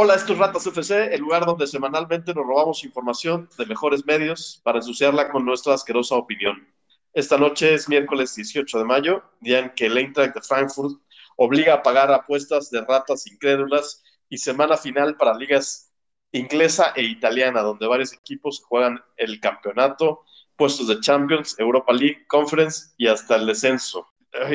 [0.00, 4.60] Hola, esto es Ratas FC, el lugar donde semanalmente nos robamos información de mejores medios
[4.62, 6.68] para ensuciarla con nuestra asquerosa opinión.
[7.12, 11.00] Esta noche es miércoles 18 de mayo, día en que el Eintracht de Frankfurt
[11.34, 15.92] obliga a pagar apuestas de ratas incrédulas y semana final para ligas
[16.30, 20.22] inglesa e italiana, donde varios equipos juegan el campeonato,
[20.54, 24.06] puestos de Champions, Europa League, Conference y hasta el descenso.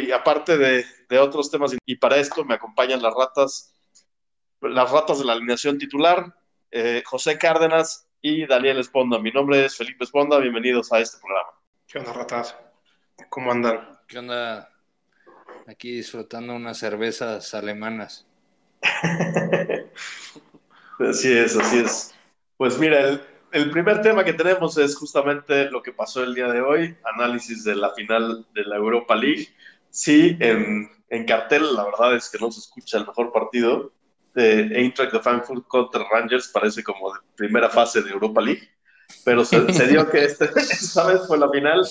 [0.02, 3.73] Y aparte de, de otros temas, y para esto me acompañan las ratas
[4.70, 6.34] las ratas de la alineación titular,
[6.72, 9.20] eh, José Cárdenas y Daniel Esponda.
[9.20, 11.50] Mi nombre es Felipe Esponda, bienvenidos a este programa.
[11.88, 12.56] ¿Qué onda, ratas?
[13.30, 14.00] ¿Cómo andan?
[14.08, 14.70] ¿Qué onda?
[15.68, 18.26] Aquí disfrutando unas cervezas alemanas.
[21.00, 22.16] así es, así es.
[22.58, 23.20] Pues mira,
[23.52, 27.64] el, primer tema que tenemos es justamente lo que pasó el día de hoy, análisis
[27.64, 29.48] de la final de la Europa League.
[29.90, 33.92] Sí, en, en cartel la verdad es que no se escucha el mejor partido,
[34.34, 38.68] de Eintracht de Frankfurt contra Rangers parece como de primera fase de Europa League,
[39.24, 41.86] pero se, dio que este, esta vez fue la final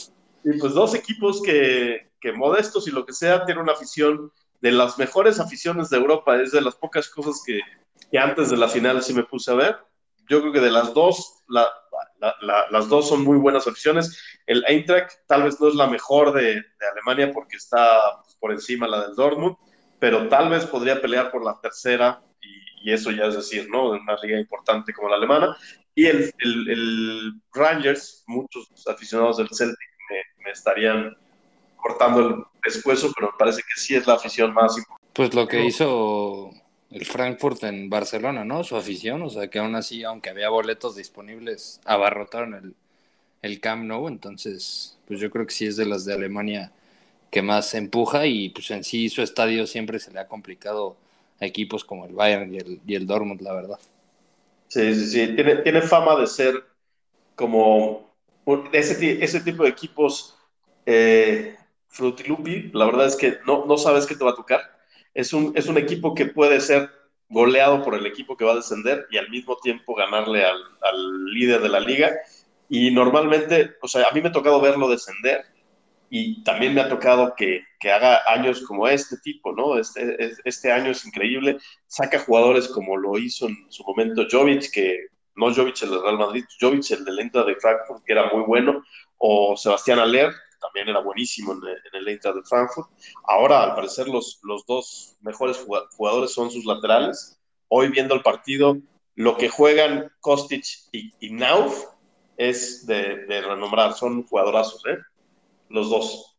[0.45, 4.73] y pues dos equipos que, que modestos y lo que sea tienen una afición de
[4.73, 7.61] las mejores aficiones de Europa, es de las pocas cosas que,
[8.11, 9.77] que antes de la final sí me puse a ver.
[10.29, 11.69] Yo creo que de las dos, la,
[12.21, 14.17] la, las dos son muy buenas aficiones.
[14.47, 18.53] El Eintracht tal vez no es la mejor de, de Alemania porque está pues, por
[18.53, 19.57] encima la del Dortmund,
[19.99, 22.23] pero tal vez podría pelear por la tercera
[22.83, 23.93] y eso ya es decir, ¿no?
[23.93, 25.57] De una liga importante como la alemana.
[25.95, 29.79] Y el, el, Rangers, muchos aficionados del Celtic
[30.45, 31.17] me, estarían
[31.77, 35.09] cortando el pescuezo, pero me parece que sí es la afición más importante.
[35.13, 36.51] Pues lo que hizo
[36.91, 38.65] el Frankfurt en Barcelona, ¿no?
[38.65, 42.75] Su afición, o sea que aún así, aunque había boletos disponibles, abarrotaron el,
[43.43, 46.73] el Camp Nou, entonces, pues yo creo que sí es de las de Alemania
[47.31, 50.97] que más empuja y pues en sí su estadio siempre se le ha complicado
[51.43, 53.79] equipos como el Bayern y el, y el Dortmund, la verdad.
[54.69, 55.35] Sí, sí, sí.
[55.35, 56.65] Tiene, tiene fama de ser
[57.35, 58.11] como
[58.73, 60.37] ese, ese tipo de equipos
[60.87, 61.57] eh,
[61.89, 62.71] frutilupi.
[62.73, 64.61] La verdad es que no, no sabes qué te va a tocar.
[65.15, 66.91] Es un, es un equipo que puede ser
[67.29, 71.25] goleado por el equipo que va a descender y al mismo tiempo ganarle al, al
[71.27, 72.11] líder de la liga.
[72.69, 75.45] Y normalmente, o sea, a mí me ha tocado verlo descender
[76.15, 79.79] y también me ha tocado que, que, haga años como este tipo, ¿no?
[79.79, 81.57] Este, este año es increíble,
[81.87, 85.07] saca jugadores como lo hizo en su momento Jovic, que
[85.37, 88.45] no Jovic el del Real Madrid, Jovic el del Inter de Frankfurt, que era muy
[88.45, 88.85] bueno,
[89.17, 90.31] o Sebastián Aller,
[90.61, 91.61] también era buenísimo en,
[91.95, 92.91] el Inter de Frankfurt.
[93.27, 95.65] Ahora, al parecer, los, los dos mejores
[95.97, 97.41] jugadores son sus laterales.
[97.69, 98.77] Hoy viendo el partido,
[99.15, 101.87] lo que juegan Kostic y, y Nauf
[102.37, 104.99] es de, de renombrar, son jugadorazos, ¿eh?
[105.73, 106.37] Los dos.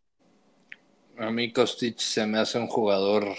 [1.17, 3.35] A mí Kostic se me hace un jugador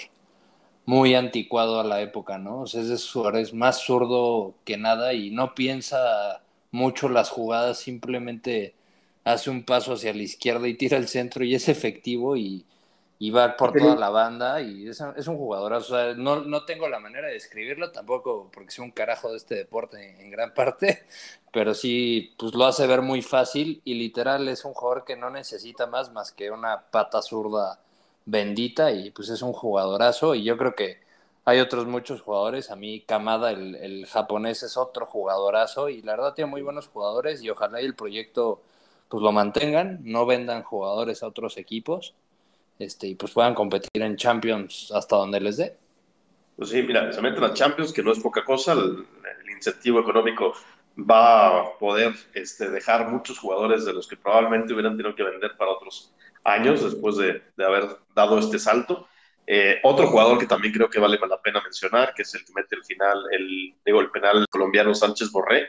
[0.87, 2.63] muy anticuado a la época, ¿no?
[2.63, 2.99] O sea, es de
[3.55, 8.75] más zurdo que nada y no piensa mucho las jugadas, simplemente
[9.25, 12.67] hace un paso hacia la izquierda y tira el centro y es efectivo y,
[13.25, 16.67] y va por toda la banda y es, es un jugador, o sea, no, no,
[16.67, 20.53] tengo la manera de describirlo tampoco porque soy un carajo de este deporte en, gran
[20.53, 21.07] parte,
[21.51, 25.31] pero sí, pues lo hace ver muy fácil y literal es un jugador que no
[25.31, 27.81] necesita más más que una pata zurda
[28.27, 30.99] bendita y pues es un jugadorazo y yo creo que
[31.47, 36.13] hay otros muchos jugadores, a mí Kamada, el, el japonés, es otro jugadorazo y la
[36.13, 38.61] verdad tiene muy buenos jugadores y ojalá y el proyecto
[39.09, 42.15] pues lo mantengan, no vendan jugadores a otros equipos
[42.79, 45.77] este, y pues puedan competir en Champions hasta donde les dé.
[46.57, 49.07] Pues sí, mira, se meten a Champions, que no es poca cosa, el,
[49.55, 50.53] incentivo económico
[50.99, 55.57] va a poder este, dejar muchos jugadores de los que probablemente hubieran tenido que vender
[55.57, 56.13] para otros
[56.45, 59.09] años después de, de haber dado este salto.
[59.47, 62.53] Eh, otro jugador que también creo que vale la pena mencionar, que es el que
[62.55, 65.69] mete el final, el, digo, el penal colombiano Sánchez Borré,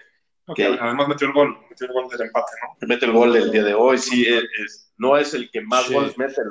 [0.54, 2.88] que además metió el gol, metió el gol del empate, ¿no?
[2.88, 6.18] Mete el gol el día de hoy, sí, es, no es el que más goles
[6.18, 6.42] mete,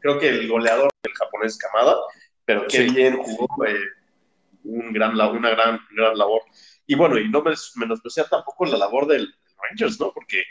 [0.00, 1.96] creo que el goleador del japonés Kamada,
[2.44, 3.48] pero qué bien jugó,
[4.64, 6.42] un gran, una gran, gran labor.
[6.86, 7.42] Y bueno, y no
[7.76, 10.12] menospreciar tampoco la labor del, Rangers, ¿no?
[10.12, 10.42] Porque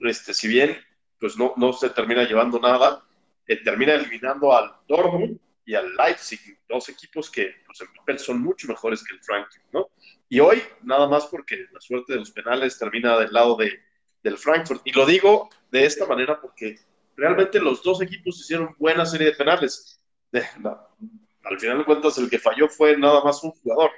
[0.00, 0.76] este, si bien
[1.18, 3.02] pues no, no se termina llevando nada,
[3.46, 8.42] eh, termina eliminando al Dortmund y al Leipzig, dos equipos que pues, en papel son
[8.42, 9.88] mucho mejores que el Frankfurt, ¿no?
[10.28, 13.80] Y hoy, nada más porque la suerte de los penales termina del lado de,
[14.22, 14.82] del Frankfurt.
[14.84, 16.78] Y lo digo de esta manera porque
[17.16, 20.00] realmente los dos equipos hicieron buena serie de penales.
[20.32, 23.90] al final de cuentas, el que falló fue nada más un jugador.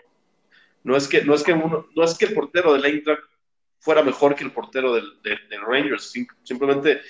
[0.84, 3.22] No es que, no es que, no es que el portero del Eintracht
[3.80, 6.12] fuera mejor que el portero del, del, Rangers.
[6.42, 7.00] Simplemente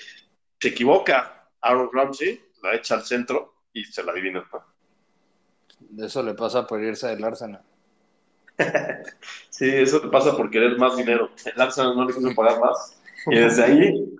[0.59, 4.49] se equivoca Aaron Ramsey, la echa al centro y se la adivina.
[5.97, 7.63] Eso le pasa por irse del Arsenal.
[9.49, 11.29] Sí, eso te pasa por querer más dinero.
[11.45, 12.97] El Arsenal no le quiso pagar más.
[13.27, 14.15] Y desde ahí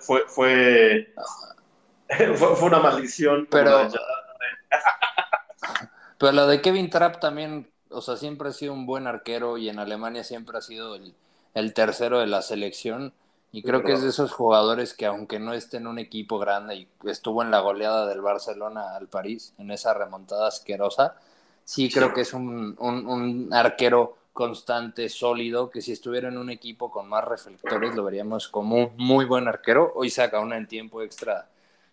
[0.00, 1.14] fue, fue,
[2.36, 3.46] fue, una maldición.
[3.50, 3.88] Pero,
[6.18, 9.68] pero lo de Kevin Trapp también, o sea, siempre ha sido un buen arquero y
[9.68, 11.14] en Alemania siempre ha sido el,
[11.54, 13.12] el tercero de la selección.
[13.52, 16.74] Y creo que es de esos jugadores que aunque no esté en un equipo grande
[16.74, 21.14] y estuvo en la goleada del Barcelona al París, en esa remontada asquerosa,
[21.64, 26.90] sí creo que es un, un, arquero constante, sólido, que si estuviera en un equipo
[26.90, 29.92] con más reflectores lo veríamos como un muy buen arquero.
[29.94, 31.48] Hoy saca una en tiempo extra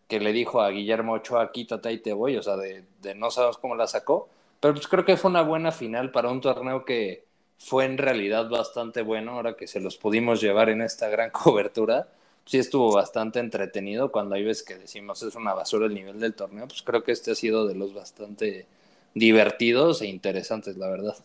[0.07, 3.31] que le dijo a Guillermo Ochoa, quítate y te voy, o sea, de, de no
[3.31, 4.27] sabemos cómo la sacó,
[4.59, 7.25] pero pues creo que fue una buena final para un torneo que
[7.57, 12.07] fue en realidad bastante bueno ahora que se los pudimos llevar en esta gran cobertura.
[12.45, 16.33] Sí estuvo bastante entretenido cuando hay veces que decimos es una basura el nivel del
[16.33, 18.65] torneo, pues creo que este ha sido de los bastante
[19.13, 21.15] divertidos e interesantes, la verdad.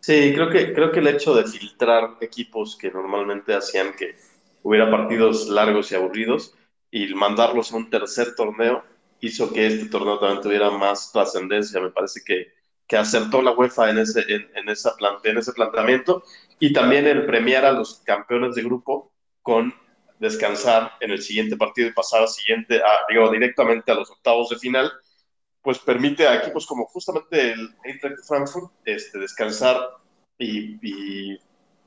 [0.00, 4.14] Sí, creo que, creo que el hecho de filtrar equipos que normalmente hacían que
[4.62, 6.54] hubiera partidos largos y aburridos
[6.90, 8.84] y mandarlos a un tercer torneo
[9.20, 11.80] hizo que este torneo también tuviera más trascendencia.
[11.80, 16.24] Me parece que que acertó la UEFA en ese, en, esa en ese planteamiento
[16.58, 19.12] y también el premiar a los campeones de grupo
[19.42, 19.74] con
[20.18, 24.56] descansar en el siguiente partido y pasar al siguiente, a, directamente a los octavos de
[24.56, 24.90] final,
[25.68, 29.98] pues permite a equipos como justamente el Eintracht Frankfurt este, descansar
[30.38, 31.38] y, y,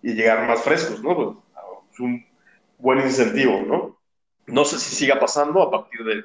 [0.04, 1.44] llegar más frescos, ¿no?
[1.92, 2.24] Es un
[2.78, 4.00] buen incentivo, ¿no?
[4.46, 6.24] No sé si siga pasando a partir de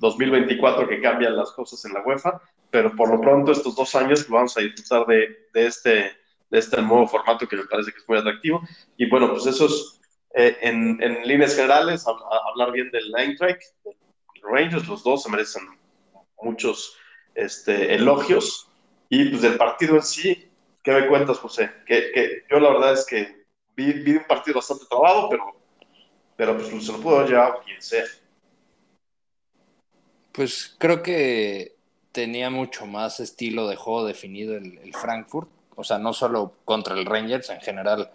[0.00, 4.28] 2024 que cambian las cosas en la UEFA, pero por lo pronto estos dos años
[4.28, 5.06] vamos a disfrutar
[5.54, 5.90] este,
[6.50, 8.60] de este nuevo formato que me parece que es muy atractivo.
[8.96, 10.00] Y bueno, pues eso es
[10.34, 13.62] eh, en, en, líneas generales, hablar bien del Eintracht,
[14.42, 15.77] Rangers, los dos se merecen
[16.42, 16.96] muchos
[17.34, 18.68] este, elogios.
[19.08, 20.50] Y pues del partido en sí,
[20.82, 21.70] ¿qué me cuentas, José?
[21.86, 23.44] Que, que yo la verdad es que
[23.74, 25.56] vi, vi, un partido bastante trabado, pero,
[26.36, 28.04] pero pues se lo pudo llevar quien sea.
[30.32, 31.78] Pues creo que
[32.12, 37.06] tenía mucho más estilo de juego definido el, Frankfurt, o sea, no solo contra el
[37.06, 38.10] Rangers, en general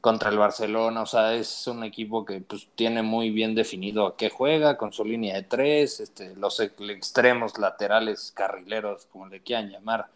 [0.00, 4.16] contra el Barcelona, o sea, es un equipo que pues tiene muy bien definido a
[4.16, 9.70] qué juega, con su línea de tres, este, los extremos laterales, carrileros, como le quieran
[9.70, 10.08] llamar,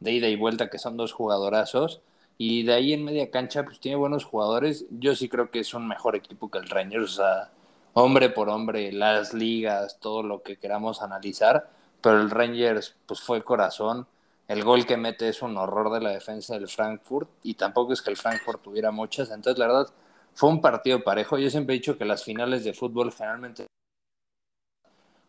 [0.00, 2.00] de ida y vuelta, que son dos jugadorazos,
[2.38, 5.74] y de ahí en media cancha pues tiene buenos jugadores, yo sí creo que es
[5.74, 7.50] un mejor equipo que el Rangers, o sea,
[7.94, 11.68] hombre por hombre, las ligas, todo lo que queramos analizar,
[12.02, 14.06] pero el Rangers pues fue corazón.
[14.48, 18.02] El gol que mete es un horror de la defensa del Frankfurt y tampoco es
[18.02, 19.30] que el Frankfurt tuviera muchas.
[19.30, 19.86] Entonces, la verdad,
[20.34, 21.38] fue un partido parejo.
[21.38, 23.66] Yo siempre he dicho que las finales de fútbol generalmente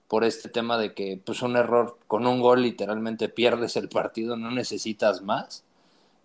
[0.07, 4.37] por este tema de que pues un error con un gol literalmente pierdes el partido,
[4.37, 5.63] no necesitas más.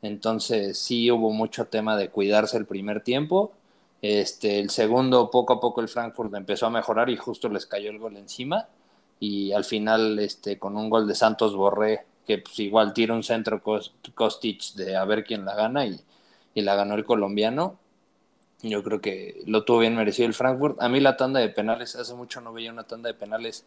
[0.02, 3.52] Entonces sí hubo mucho tema de cuidarse el primer tiempo.
[4.02, 7.90] Este, el segundo, poco a poco el Frankfurt empezó a mejorar y justo les cayó
[7.90, 8.68] el gol encima
[9.20, 13.22] y al final este, con un gol de Santos Borré, que pues igual tira un
[13.22, 16.00] centro Kostic de a ver quién la gana y,
[16.54, 17.78] y, la ganó el colombiano.
[18.62, 20.80] Yo creo que lo tuvo bien merecido el Frankfurt.
[20.80, 23.64] A mí la tanda de penales, hace mucho no veía una tanda de penales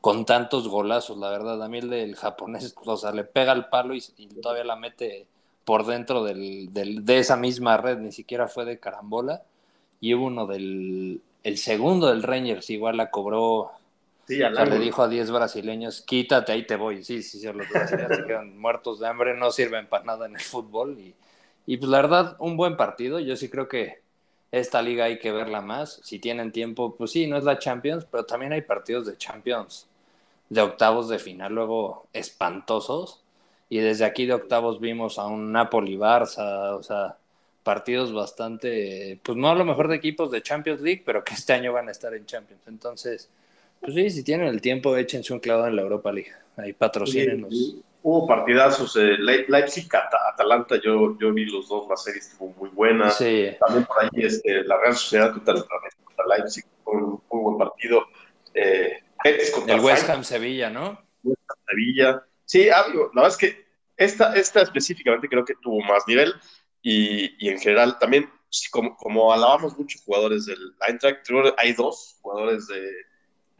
[0.00, 1.62] con tantos golazos, la verdad.
[1.62, 4.00] A mí el del japonés, o sea, le pega el palo y,
[4.42, 5.26] todavía la mete
[5.64, 9.42] por dentro del, del, de esa misma red, ni siquiera fue de carambola.
[10.00, 13.72] Y hubo uno del el segundo del Rangers, igual la cobró
[14.38, 17.02] le dijo a 10 brasileños, quítate, ahí te voy.
[17.04, 20.34] Sí, sí, sí, los brasileños se quedan muertos de hambre, no sirven para nada en
[20.34, 20.98] el fútbol.
[20.98, 21.14] Y,
[21.66, 23.20] y pues la verdad, un buen partido.
[23.20, 24.00] Yo sí creo que
[24.52, 26.00] esta liga hay que verla más.
[26.02, 29.86] Si tienen tiempo, pues sí, no es la Champions, pero también hay partidos de Champions,
[30.48, 33.22] de octavos de final, luego espantosos.
[33.68, 37.16] Y desde aquí de octavos vimos a un Napoli-Barça, o sea,
[37.62, 41.52] partidos bastante, pues no a lo mejor de equipos de Champions League, pero que este
[41.52, 42.62] año van a estar en Champions.
[42.66, 43.28] Entonces,
[43.80, 46.32] pues sí, si tienen el tiempo, échense un clavo en la Europa League.
[46.56, 47.82] Ahí patrocínenos.
[48.02, 48.94] hubo partidazos.
[48.96, 53.10] Eh, Leipzig-Atalanta, yo, yo vi los dos, la serie estuvo muy buena.
[53.10, 53.50] Sí.
[53.58, 55.54] También por ahí este, la Real Sociedad contra,
[56.36, 58.06] Leipzig, fue un muy buen partido.
[58.52, 61.00] Eh, el West Ham Sevilla, ¿no?
[61.22, 62.22] West Ham Sevilla.
[62.44, 63.64] Sí, ah, la verdad es que
[63.96, 66.34] esta, esta específicamente creo que tuvo más nivel
[66.82, 68.28] y, y en general también,
[68.70, 71.26] como, como alabamos muchos jugadores del Eintracht,
[71.58, 72.90] hay dos jugadores de,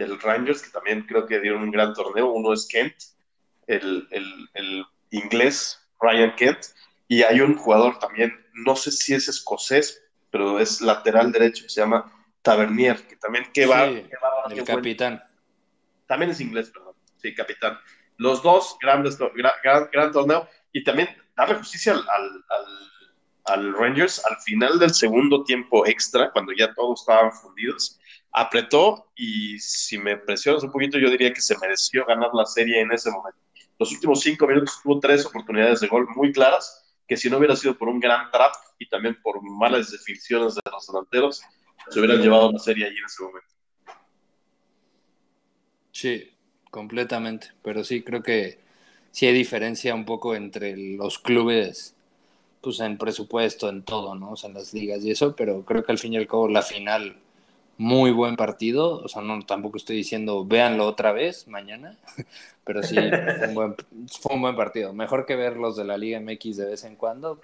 [0.01, 2.33] del Rangers, que también creo que dieron un gran torneo.
[2.33, 2.95] Uno es Kent,
[3.67, 6.59] el, el, inglés Ryan Kent,
[7.07, 11.69] y hay un jugador también, no sé si es escocés, pero es lateral derecho, que
[11.69, 12.11] se llama
[12.43, 15.23] Tavernier, que también que va, el capitán.
[16.07, 16.95] También es inglés, perdón.
[17.19, 17.79] Sí, capitán.
[18.17, 20.49] Los dos, grandes, gran, gran, torneo.
[20.73, 22.45] Y también darle justicia al, al,
[23.47, 27.99] Rangers al final del segundo tiempo extra, cuando ya todos estaban fundidos,
[28.33, 32.81] apretó y si me presionas un poquito, yo diría que se mereció ganar la serie
[32.81, 33.41] en ese momento.
[33.79, 37.57] Los últimos cinco minutos tuvo tres oportunidades de gol muy claras, que si no hubiera
[37.57, 41.43] sido por un gran trap y también por malas definiciones de los delanteros,
[41.89, 43.49] se hubieran llevado la serie allí en ese momento.
[45.93, 46.31] Sí,
[46.71, 47.49] completamente.
[47.63, 48.61] Pero sí, creo que
[49.11, 51.97] sí hay diferencia un poco entre los clubes,
[52.61, 54.33] pues en presupuesto, en todo, ¿no?
[54.33, 56.49] O sea, en las ligas y eso, pero creo que al fin y al cabo
[56.49, 57.17] la final,
[57.79, 59.03] muy buen partido.
[59.03, 61.99] O sea, no tampoco estoy diciendo véanlo otra vez mañana,
[62.65, 62.97] pero sí
[64.21, 64.93] fue un buen, partido.
[64.93, 67.39] Mejor que ver los de la Liga MX de vez en cuando.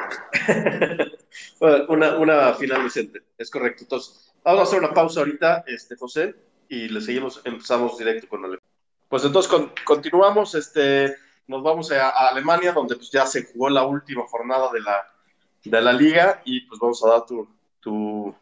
[1.58, 1.82] Pues...
[1.88, 3.84] una, una final decente, es correcto.
[3.84, 6.34] Entonces, vamos a hacer una pausa ahorita, este, José
[6.68, 8.64] y le seguimos, empezamos directo con Alemania.
[9.08, 9.52] Pues entonces
[9.84, 11.14] continuamos, este,
[11.46, 15.06] nos vamos a, Alemania, donde pues ya se jugó la última jornada de la,
[15.64, 17.48] de la liga y pues vamos a dar tu,
[17.80, 18.34] tu,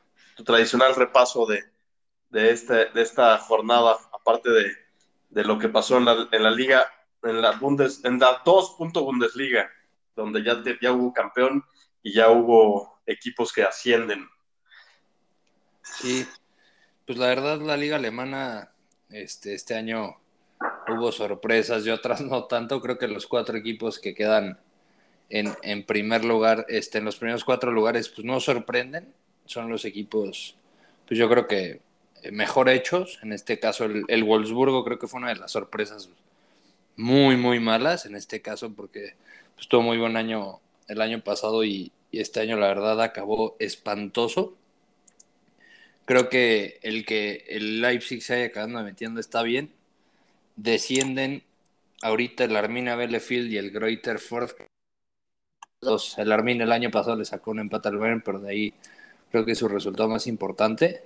[0.44, 1.64] tradicional repaso de,
[2.30, 4.72] de, este, de esta jornada, aparte de,
[5.30, 6.90] de lo que pasó en la, en la liga,
[7.22, 8.76] en la, Bundes, en la 2.
[8.78, 9.70] Bundesliga,
[10.16, 11.64] donde ya, hubo campeón
[12.02, 14.28] y ya hubo equipos que ascienden.
[15.82, 16.26] Sí,
[17.06, 18.70] pues la verdad, la liga alemana
[19.10, 20.16] este, este año
[20.88, 22.80] hubo sorpresas y otras no tanto.
[22.80, 24.58] Creo que los cuatro equipos que quedan
[25.30, 29.12] en, primer lugar, este, en los primeros cuatro lugares, pues no sorprenden.
[29.46, 30.56] Son los equipos,
[31.06, 31.80] pues yo creo que
[32.32, 33.18] mejor hechos.
[33.22, 36.08] En este caso, el, Wolfsburgo creo que fue una de las sorpresas
[36.96, 39.14] muy, muy malas en este caso, porque
[39.54, 44.56] pues, tuvo muy buen año el año pasado y este año, la verdad, acabó espantoso.
[46.04, 49.72] Creo que el que el Leipzig se haya acabado metiendo está bien.
[50.56, 51.42] Descienden
[52.02, 54.50] ahorita el Arminia Bielefeld y el Greuther Ford.
[56.16, 58.74] El Arminia el año pasado le sacó un empate al Bayern, pero de ahí
[59.30, 61.04] creo que su resultado más importante.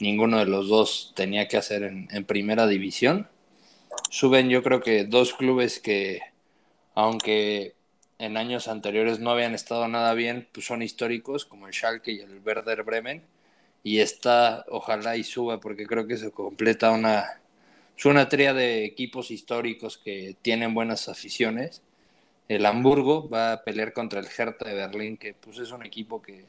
[0.00, 3.28] Ninguno de los dos tenía que hacer en, en primera división.
[4.10, 6.20] Suben yo creo que dos clubes que,
[6.94, 7.74] aunque
[8.18, 12.20] en años anteriores no habían estado nada bien, pues son históricos, como el Schalke y
[12.20, 13.22] el Werder Bremen
[13.82, 17.39] y está, ojalá y suba, porque creo que se completa una,
[18.00, 21.82] es una tría de equipos históricos que tienen buenas aficiones.
[22.48, 26.22] El Hamburgo va a pelear contra el Hertha de Berlín, que pues es un equipo
[26.22, 26.46] que,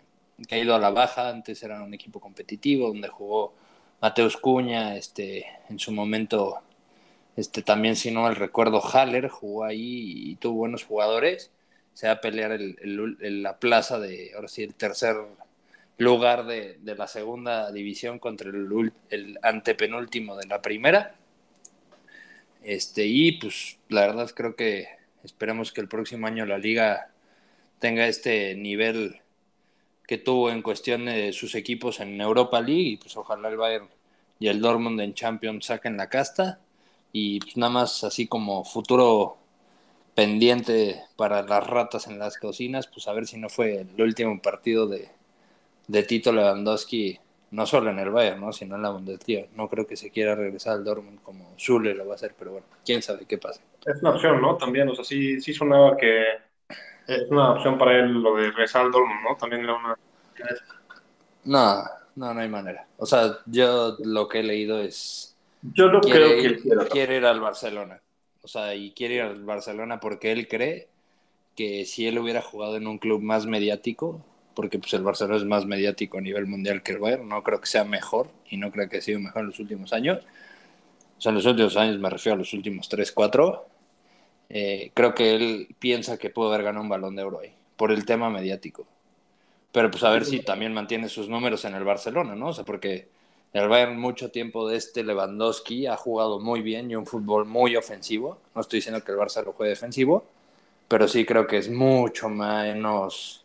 [0.50, 3.54] ha ido a la baja, antes era un equipo competitivo, donde jugó
[4.00, 6.62] Mateus Cuña, este, en su momento,
[7.36, 11.52] este, también si no el recuerdo, Haller jugó ahí y tuvo buenos jugadores.
[11.94, 15.18] Se va a pelear el, la plaza de, ahora sí, el tercer
[15.98, 21.18] lugar de, la segunda división contra el, el, antepenúltimo de la primera.
[22.62, 24.88] Este, y pues la verdad creo que
[25.24, 27.12] esperemos que el próximo año la liga
[27.80, 29.22] tenga este nivel
[30.08, 33.90] que tuvo en cuestión de sus equipos en Europa League y pues ojalá el Bayern
[34.40, 36.60] y el Dortmund en Champions saquen la casta
[37.14, 39.38] y pues nada más así como futuro
[40.16, 44.42] pendiente para las ratas en las cocinas, pues a ver si no fue el último
[44.42, 45.10] partido de,
[45.88, 47.20] de Tito Lewandowski,
[47.52, 48.54] no solo en el Bayern, ¿no?
[48.54, 49.46] sino en la Bundesliga.
[49.56, 52.52] No creo que se quiera regresar al Dortmund como Zule lo va a hacer, pero
[52.52, 53.62] bueno, quién sabe qué pasa.
[53.86, 54.56] Es una opción, ¿no?
[54.58, 56.24] También, o sea, sí, sí sonaba que
[57.08, 59.36] es una opción para él lo de regresar al Dortmund, ¿no?
[59.36, 59.98] También era una...
[61.44, 61.84] No,
[62.16, 62.88] no, no hay manera.
[62.98, 65.36] O sea, yo lo que he leído es...
[65.62, 66.86] Yo no creo que él quiera.
[66.86, 68.02] Quiere ir al Barcelona.
[68.44, 70.88] O sea, y quiere ir al Barcelona porque él cree
[71.56, 75.46] que si él hubiera jugado en un club más mediático, porque pues el Barcelona es
[75.46, 78.72] más mediático a nivel mundial que el Bayern, no creo que sea mejor y no
[78.72, 80.20] creo que haya sido mejor en los últimos años.
[81.18, 83.66] O sea, en los últimos años me refiero a los últimos 3, 4.
[84.50, 87.92] Eh, creo que él piensa que puede haber ganado un balón de oro ahí, por
[87.92, 88.86] el tema mediático.
[89.72, 92.48] Pero pues a ver si también mantiene sus números en el Barcelona, ¿no?
[92.48, 93.08] O sea, porque
[93.54, 97.76] el Bayern mucho tiempo de este Lewandowski ha jugado muy bien y un fútbol muy
[97.76, 98.40] ofensivo.
[98.56, 100.26] No estoy diciendo que el Barça lo juegue defensivo,
[100.88, 103.41] pero sí creo que es mucho menos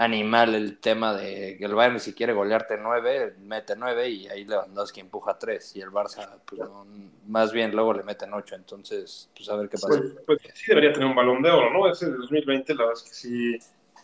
[0.00, 4.46] animal el tema de que el Bayern si quiere golearte nueve, mete nueve y ahí
[4.46, 6.62] Lewandowski empuja tres y el Barça pues,
[7.26, 9.88] más bien luego le meten ocho, entonces pues a ver qué pasa.
[9.88, 11.86] Pues, pues, sí debería tener un balón de oro, ¿no?
[11.86, 13.58] Ese de 2020 la verdad es que sí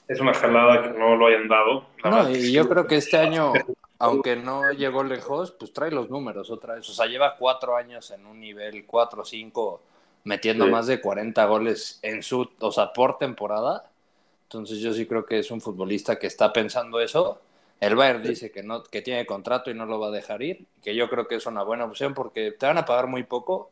[0.06, 1.86] es una jalada que no lo hayan dado.
[2.04, 3.54] no, y yo creo que este año,
[3.98, 8.10] aunque no llegó lejos, pues trae los números otra vez, o sea, lleva cuatro años
[8.10, 9.80] en un nivel cuatro o cinco
[10.24, 13.90] metiendo más de 40 goles en su, o sea, por temporada
[14.46, 17.40] entonces yo sí creo que es un futbolista que está pensando eso.
[17.80, 20.66] El Bayern dice que no, que tiene contrato y no lo va a dejar ir,
[20.82, 23.70] que yo creo que es una buena opción porque te van a pagar muy poco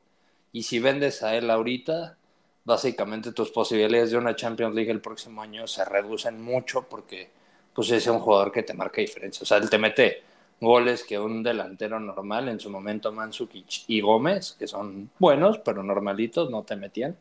[0.53, 2.19] y si vendes a él ahorita,
[2.65, 7.31] básicamente tus posibilidades de una Champions League el próximo año se reducen mucho porque
[7.73, 9.45] pues es un jugador que te marca diferencia.
[9.45, 10.23] O sea, él te mete
[10.61, 15.83] goles que un delantero normal, en su momento Mansukic y Gómez, que son buenos, pero
[15.83, 17.17] normalitos, no te metían.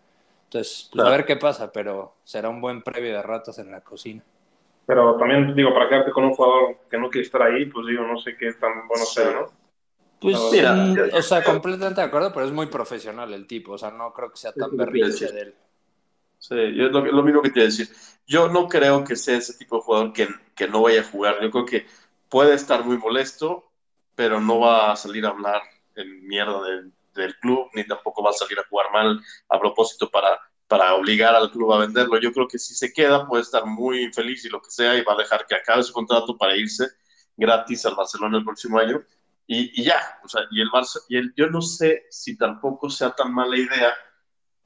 [0.53, 3.81] Entonces, pues, a ver qué pasa, pero será un buen previo de ratos en la
[3.81, 4.23] cocina.
[4.85, 8.03] Pero también, digo, para quedarte con un jugador que no quiere estar ahí, pues digo,
[8.03, 9.47] no sé qué tan bueno sea, ¿no?
[10.19, 13.77] Pues, Mira, mm, o sea, completamente de acuerdo, pero es muy profesional el tipo, o
[13.79, 15.55] sea, no creo que sea tan berrinche de él.
[16.37, 17.87] Sí, yo es lo, lo, mismo que te iba a decir.
[18.27, 21.41] Yo no creo que sea ese tipo de jugador que, que no vaya a jugar.
[21.41, 21.85] Yo creo que
[22.29, 23.71] puede estar muy molesto,
[24.13, 25.61] pero no va a salir a hablar
[25.95, 26.61] en mierda
[27.13, 31.35] del club, ni tampoco va a salir a jugar mal a propósito para, para obligar
[31.35, 32.19] al club a venderlo.
[32.19, 35.03] Yo creo que si se queda puede estar muy infeliz y lo que sea, y
[35.03, 36.87] va a dejar que acabe su contrato para irse
[37.35, 39.03] gratis al Barcelona el próximo año.
[39.45, 42.89] Y, y ya, o sea, y el Barça, y el, yo no sé si tampoco
[42.89, 43.93] sea tan mala idea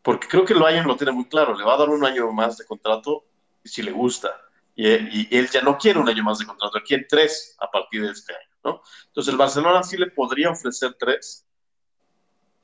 [0.08, 2.32] porque creo que el Bayern lo tiene muy claro, le va a dar un año
[2.32, 3.26] más de contrato
[3.62, 4.30] y si le gusta.
[4.74, 8.12] Y, él ya no quiere un año más de contrato, quiere tres a partir de
[8.12, 8.82] este año, ¿no?
[9.08, 11.46] Entonces el Barcelona sí le podría ofrecer tres,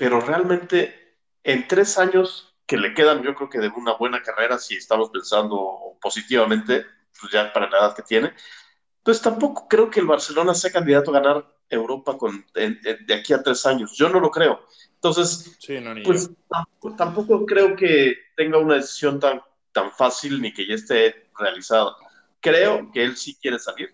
[0.03, 4.59] pero realmente en tres años que le quedan, yo creo que de una buena carrera,
[4.59, 6.85] si estamos pensando positivamente,
[7.19, 8.33] pues ya para la edad que tiene,
[9.01, 13.41] pues tampoco creo que el Barcelona sea candidato a ganar Europa con, de aquí a
[13.41, 13.95] tres años.
[13.95, 14.59] Yo no lo creo.
[14.95, 15.57] Entonces,
[16.03, 16.29] pues
[16.97, 19.41] tampoco, creo que tenga una decisión tan,
[19.71, 21.95] tan fácil ni que ya esté realizada.
[22.41, 23.93] Creo que él sí quiere salir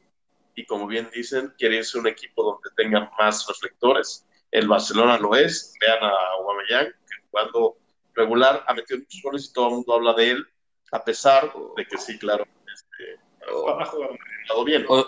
[0.56, 4.26] y como bien dicen, quiere irse a un equipo donde tengan más reflectores.
[4.52, 7.78] El Barcelona lo es, vean a Aubameyang, que jugando
[8.16, 10.48] regular ha metido muchos goles y todo el mundo habla de él,
[10.92, 14.86] a pesar de que sí, claro, este, ha jugado bien.
[14.90, 15.06] O,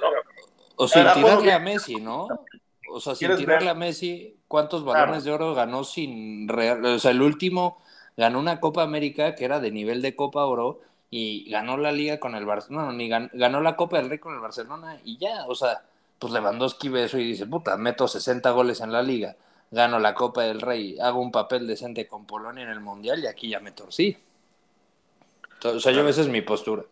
[0.75, 2.27] o sin tirarle a Messi, ¿no?
[2.89, 6.83] O sea, sin tirarle a Messi, ¿cuántos balones de oro ganó sin real?
[6.85, 7.81] O sea, el último
[8.17, 12.19] ganó una Copa América que era de nivel de Copa Oro y ganó la liga
[12.19, 15.45] con el Barcelona, no, ni ganó, la Copa del Rey con el Barcelona y ya,
[15.47, 15.83] o sea,
[16.21, 19.35] pues Lewandowski ve eso y dice, puta, meto 60 goles en la liga,
[19.71, 23.27] gano la Copa del Rey, hago un papel decente con Polonia en el Mundial y
[23.27, 24.15] aquí ya me torcí.
[25.63, 26.83] o sea, yo esa es mi postura.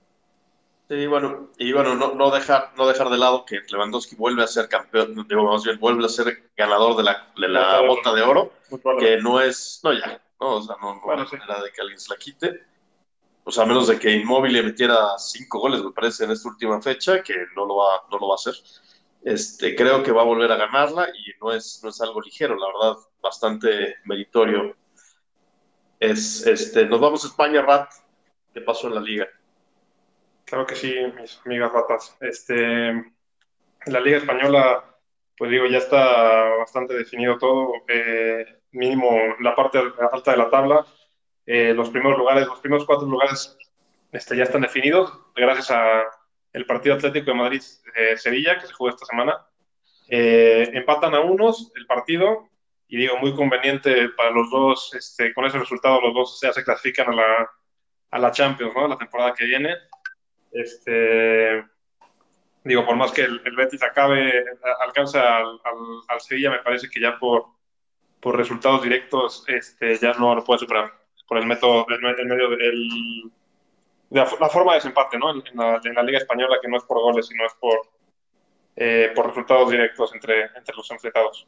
[0.90, 4.48] Sí, bueno, y bueno, no, no, dejar, no dejar de lado que Lewandowski vuelve a
[4.48, 8.24] ser campeón, digo, más bien, vuelve a ser ganador de la, de la bota de
[8.24, 8.54] oro,
[8.98, 12.00] que no es, no ya, no, o sea, no, no bueno, manera de que alguien
[12.00, 12.64] se la quite.
[13.44, 16.50] O sea, a menos de que Inmóvil le metiera cinco goles, me parece, en esta
[16.50, 18.56] última fecha, que no lo va, no lo va a hacer.
[19.24, 22.56] Este, creo que va a volver a ganarla y no es, no es algo ligero,
[22.56, 24.76] la verdad, bastante meritorio.
[26.00, 27.92] Es, este, nos vamos a España, Rat.
[28.54, 29.28] ¿Qué pasó en la liga?
[30.46, 32.18] Claro que sí, mis amigas ratas.
[32.22, 32.94] Este,
[33.86, 34.84] la Liga Española,
[35.38, 37.74] pues digo, ya está bastante definido todo.
[37.88, 39.80] Eh, mínimo la parte
[40.12, 40.86] alta de la tabla.
[41.46, 43.58] Eh, los primeros lugares, los primeros cuatro lugares
[44.12, 46.04] este, ya están definidos gracias a
[46.54, 49.46] el partido Atlético de Madrid-Sevilla, que se jugó esta semana.
[50.08, 52.50] Eh, empatan a unos el partido
[52.88, 56.64] y digo, muy conveniente para los dos, este, con ese resultado los dos ya se
[56.64, 57.50] clasifican a la,
[58.12, 58.88] a la Champions, ¿no?
[58.88, 59.76] La temporada que viene.
[60.52, 61.64] Este,
[62.64, 64.44] digo, por más que el, Betis acabe,
[64.82, 65.60] alcanza al,
[66.08, 67.46] al, Sevilla, me parece que ya por,
[68.20, 73.32] por resultados directos este, ya no lo puede superar por el método, el, medio del,
[74.10, 75.32] de la, forma de desempate, ¿no?
[75.32, 77.82] En, la, Liga Española, que no es por goles, sino es por,
[78.76, 81.48] eh, por resultados directos entre, entre los enfrentados.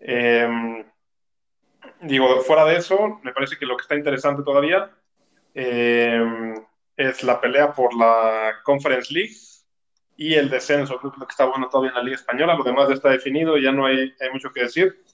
[0.00, 0.84] Em,
[2.02, 4.90] digo, fuera de eso, me parece que lo que está interesante todavía
[5.54, 6.54] eh,
[6.96, 9.36] es la pelea por la Conference League
[10.16, 10.98] y el descenso.
[10.98, 13.10] Creo que lo que está bueno todavía en la Liga Española, lo demás ya está
[13.10, 15.04] definido, ya no hay, hay mucho que decir.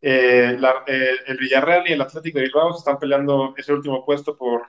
[0.00, 4.66] Eh, eh, el Villarreal y el Atlético de Bilbao están peleando ese último puesto por,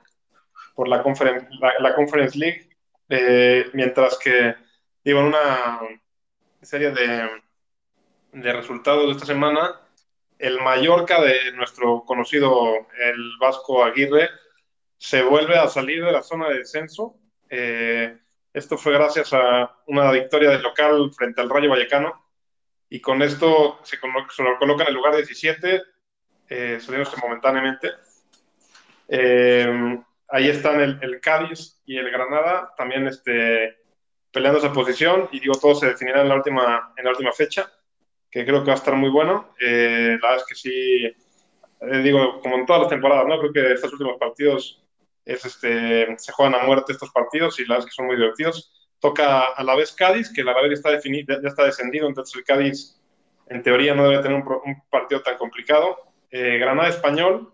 [0.74, 2.68] por la, conference, la, Conference League,
[3.08, 4.54] eh, mientras que,
[5.04, 5.80] digo, en una
[6.62, 7.28] serie de,
[8.32, 9.80] de resultados de esta semana,
[10.38, 14.28] el Mallorca de nuestro conocido, el Vasco Aguirre,
[14.98, 17.16] se vuelve a salir de la zona de descenso.
[17.48, 18.18] Eh,
[18.52, 22.24] esto fue gracias a una victoria del local frente al Rayo Vallecano
[22.88, 25.82] y con esto se, lo coloca en el lugar 17,
[26.48, 26.78] eh,
[27.20, 27.90] momentáneamente.
[29.08, 33.76] Eh, ahí están el, Cádiz y el Granada también este,
[34.32, 37.70] peleando esa posición y digo, todo se definirá en la última, en la última fecha,
[38.30, 39.54] que creo que va a estar muy bueno.
[39.60, 43.38] Eh, la verdad es que sí, eh, digo, como en todas las temporadas, ¿no?
[43.38, 44.84] Creo que estos últimos partidos
[45.24, 48.16] es este, se juegan a muerte estos partidos y la verdad es que son muy
[48.16, 48.72] divertidos.
[49.00, 52.44] Toca a la vez Cádiz, que la vez está definido, ya está descendido, entonces el
[52.44, 53.00] Cádiz
[53.46, 55.96] en teoría no debe tener un, partido tan complicado.
[56.30, 57.53] Eh, Granada Español,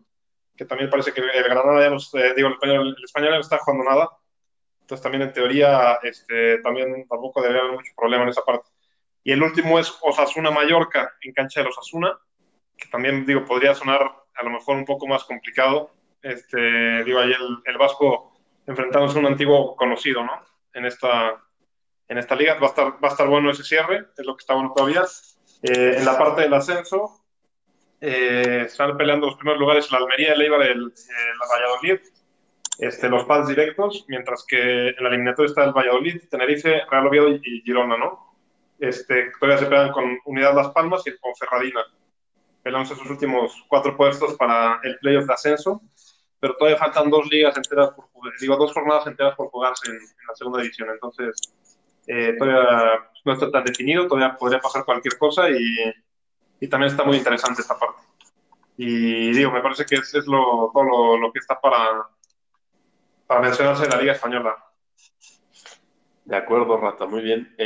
[0.60, 3.40] que también parece que el Granada ya nos, digo, el español, el español ya no
[3.40, 4.10] está jugando nada.
[4.82, 8.68] Entonces también en teoría este, también tampoco debería haber mucho problema en esa parte.
[9.24, 12.14] Y el último es Osasuna Mallorca en cancha de Osasuna,
[12.76, 14.02] que también digo podría sonar
[14.34, 15.92] a lo mejor un poco más complicado.
[16.20, 20.44] Este, digo ahí el, el Vasco enfrentándose a un antiguo conocido, ¿no?
[20.74, 21.42] En esta,
[22.06, 24.42] en esta liga va a estar, va a estar bueno ese cierre, es lo que
[24.42, 25.04] está bueno todavía.
[25.62, 27.19] Eh, en la parte del ascenso
[28.00, 32.00] eh, están peleando los primeros lugares la Almería, el Eibar, el, el Valladolid
[32.80, 37.28] este, los pads directos, mientras que en la eliminatoria está el Valladolid, Tenerife, Real Oviedo
[37.28, 38.34] y Girona, ¿no?
[38.78, 41.82] Este, todavía se pegan con Unidad Las Palmas y con Ferradina.
[42.62, 45.82] Pelamos esos últimos cuatro puestos para el playoff de ascenso,
[46.40, 48.06] pero todavía faltan dos ligas enteras por
[48.40, 50.88] digo, dos jornadas enteras por jugarse en, la segunda división.
[50.88, 51.38] Entonces,
[52.06, 55.92] eh, todavía no está tan definido, todavía podría pasar cualquier cosa y,
[56.60, 58.02] y también está muy interesante esta parte.
[58.76, 62.08] Y digo, me parece que es, es lo, todo lo, lo que está para,
[63.26, 64.56] para mencionarse en la Liga Española.
[66.24, 67.56] De acuerdo, Rata, muy bien.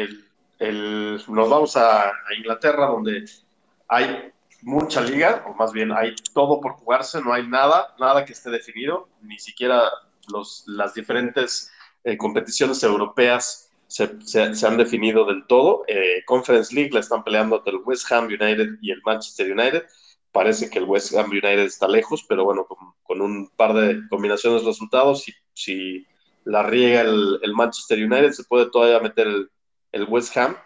[0.61, 3.25] nos vamos a, Inglaterra, donde
[3.89, 8.33] hay mucha liga, o más bien hay todo por jugarse, no hay nada, nada que
[8.33, 9.91] esté definido, ni siquiera
[10.29, 11.71] los, las diferentes
[12.05, 15.85] eh, competiciones europeas se, han definido del todo.
[15.87, 19.85] Eh, Conference League la están peleando entre el West Ham United y el Manchester United.
[20.33, 24.63] Parece que el West Ham United está lejos, pero bueno, con, un par de combinaciones
[24.63, 26.07] de resultados, si,
[26.45, 29.29] la riega el, Manchester United, se puede todavía meter
[29.93, 30.57] el, West Ham,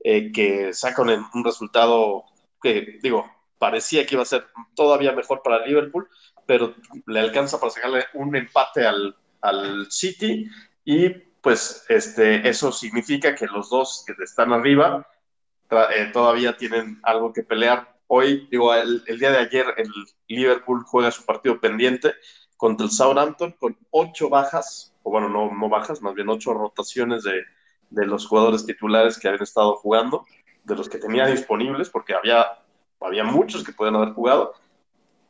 [0.00, 2.24] eh, que saca un, resultado
[2.62, 6.06] que, digo, parecía que iba a ser todavía mejor para Liverpool,
[6.46, 6.74] pero
[7.06, 10.46] le alcanza para sacarle un empate al, al City
[10.84, 11.08] y
[11.44, 15.06] pues este, eso significa que los dos que están arriba
[15.70, 17.94] eh, todavía tienen algo que pelear.
[18.06, 19.90] Hoy, digo, el, día de ayer, el
[20.26, 22.14] Liverpool juega su partido pendiente
[22.56, 27.24] contra el Southampton con ocho bajas, o bueno, no, no bajas, más bien ocho rotaciones
[27.24, 27.42] de,
[27.90, 30.24] de los jugadores titulares que habían estado jugando,
[30.64, 32.46] de los que tenía disponibles, porque había,
[33.00, 34.54] había muchos que pueden haber jugado,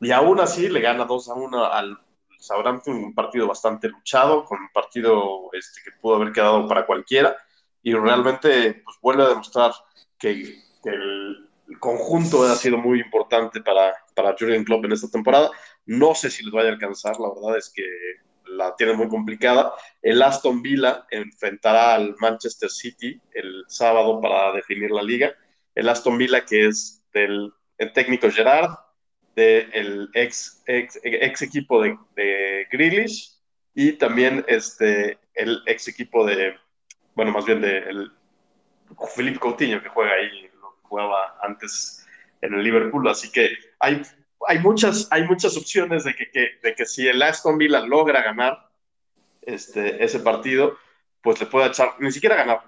[0.01, 1.99] y aún así le gana 2 a 1 al
[2.47, 7.37] Southampton, un partido bastante luchado, con un partido este, que pudo haber quedado para cualquiera,
[7.83, 9.73] y realmente pues, vuelve a demostrar
[10.19, 15.09] que, que el, el conjunto ha sido muy importante para, para Jurgen Klopp en esta
[15.09, 15.51] temporada.
[15.87, 17.85] No sé si les vaya a alcanzar, la verdad es que
[18.47, 19.73] la tiene muy complicada.
[20.03, 25.33] El Aston Villa enfrentará al Manchester City el sábado para definir la liga.
[25.75, 27.53] El Aston Villa que es del
[27.95, 28.71] técnico Gerard,
[29.35, 33.33] del ex, ex, ex, equipo de, de Grealish
[33.75, 36.55] y también este, el ex equipo de,
[37.15, 38.11] bueno, más bien de el
[39.41, 40.51] Coutinho que juega ahí
[40.83, 42.07] jugaba antes
[42.41, 43.09] en el Liverpool.
[43.09, 44.03] Así que hay,
[44.47, 48.69] hay, muchas, hay muchas opciones de que, de que si el Aston Villa logra ganar
[49.43, 50.77] este, ese partido,
[51.23, 52.63] pues le puede echar, ni siquiera ganar,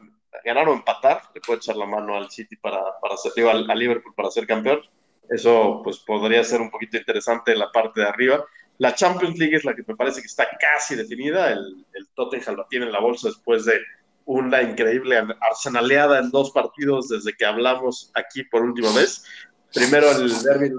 [0.45, 4.15] ganar o empatar, le puede echar la mano al City para, para ser, al, Liverpool
[4.15, 4.81] para ser campeón.
[5.29, 8.45] Eso pues podría ser un poquito interesante en la parte de arriba.
[8.79, 11.51] La Champions League es la que me parece que está casi definida.
[11.53, 13.81] El, el Tottenham la tiene en la bolsa después de
[14.27, 19.25] una increíble arsenaleada en dos partidos desde que hablamos aquí por última vez.
[19.73, 20.71] Primero el derby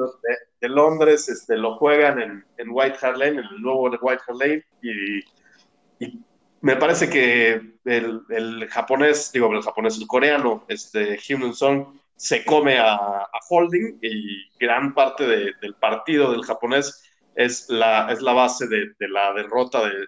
[0.62, 4.40] de, Londres, este, lo juegan en, en, White Hart Lane, en el nuevo White Hart
[4.40, 6.16] Lane, y,
[6.62, 12.44] me parece que el, el, japonés, digo, el japonés, el coreano, este, Hyun Song, se
[12.44, 17.02] come a, Holding y gran parte del partido del japonés
[17.36, 20.08] es la, es la base de, la derrota de,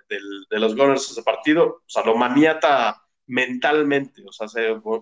[0.50, 1.68] de, los Gunners ese partido.
[1.68, 4.48] O sea, lo maniata mentalmente, o sea,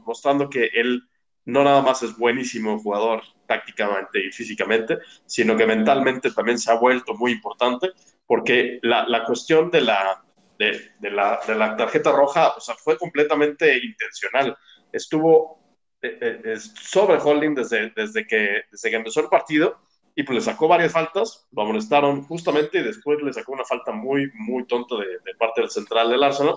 [0.05, 1.01] mostrando que él
[1.45, 6.75] no nada más es buenísimo jugador tácticamente y físicamente, sino que mentalmente también se ha
[6.75, 7.91] vuelto muy importante,
[8.25, 10.21] porque la, cuestión de la,
[10.59, 14.57] de, la, de, la, tarjeta roja, o sea, fue completamente intencional.
[14.91, 15.66] Estuvo
[16.07, 19.77] eh, eh, sobre Holding desde, desde, que, desde que empezó el partido
[20.15, 23.91] y pues le sacó varias faltas, lo amonestaron justamente y después le sacó una falta
[23.91, 26.55] muy, muy tonta de, parte del central del Arsenal.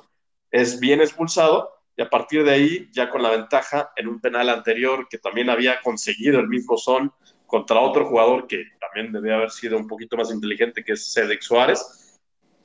[0.50, 4.48] Es bien expulsado y a partir de ahí, ya con la ventaja en un penal
[4.48, 7.12] anterior que también había conseguido el mismo Son
[7.46, 11.42] contra otro jugador que también debe haber sido un poquito más inteligente, que es Cedric
[11.42, 11.99] Suárez,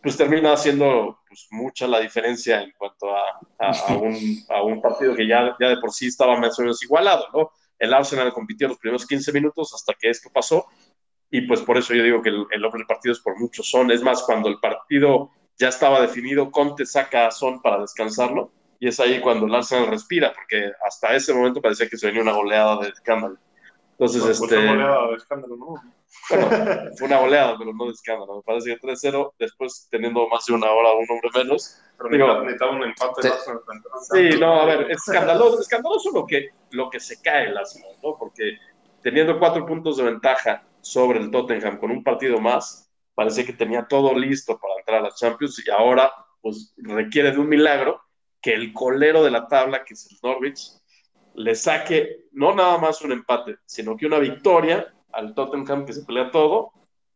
[0.06, 3.40] pues termina haciendo pues, mucha la diferencia en cuanto a,
[4.64, 7.50] un, partido que ya, ya de por sí estaba más o menos igualado, ¿no?
[7.80, 10.68] El Arsenal compitió los primeros 15 minutos hasta que esto pasó
[11.32, 13.64] y pues por eso yo digo que el, el hombre del partido es por mucho
[13.64, 13.90] Son.
[13.90, 18.88] Es más, cuando el partido ya estaba definido, Conte saca a Son para descansarlo, y
[18.88, 22.34] es ahí cuando el Arsenal respira, porque hasta ese momento parecía que se venía una
[22.34, 23.40] goleada de escándalo.
[23.94, 24.68] Entonces, este...
[24.68, 25.95] Goleada de escándalo, ¿no?
[26.30, 26.50] Bueno,
[26.98, 28.38] fue una goleada, pero no de escándalo.
[28.38, 31.78] Me parece que 3-0, después teniendo más de una hora, un hombre menos.
[31.98, 33.30] Pero Digo, necesitaba un empate.
[34.12, 38.16] Sí, no, a ver, escandaloso, escandaloso lo que, lo que se cae el Arsenal, ¿no?
[38.18, 38.58] Porque
[39.02, 43.88] teniendo cuatro puntos de ventaja sobre el Tottenham con un partido más, parecía que tenía
[43.88, 48.02] todo listo para entrar a las Champions y ahora pues requiere de un milagro
[48.42, 50.74] que el colero de la tabla, que es el Norwich,
[51.34, 56.04] le saque no nada más un empate, sino que una victoria al Tottenham que se
[56.04, 56.72] pelea todo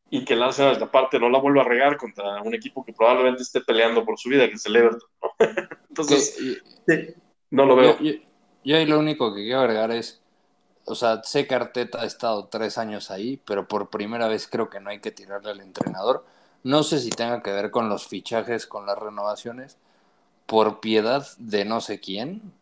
[0.09, 2.93] y que el Arsenal la parte no la vuelva a regar contra un equipo que
[2.93, 5.09] probablemente esté peleando por su vida, que es el Everton.
[5.89, 6.37] Entonces,
[6.87, 7.13] sí,
[7.51, 7.99] no lo veo.
[7.99, 8.13] Yo,
[8.63, 10.21] yo, ahí lo único que quiero agregar es,
[10.85, 14.69] o sea, sé que Arteta ha estado tres años ahí, pero por primera vez creo
[14.69, 16.25] que no hay que tirarle al entrenador.
[16.63, 19.77] No sé si tenga que ver con los fichajes, con las renovaciones,
[20.45, 22.53] por piedad de no sé quién.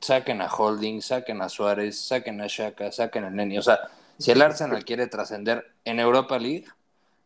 [0.00, 3.58] Saquen a Holding, saquen a Suárez, saquen a Shaka, saquen a Neni.
[3.58, 3.80] O sea,
[4.18, 6.66] si el Arsenal quiere trascender en Europa League,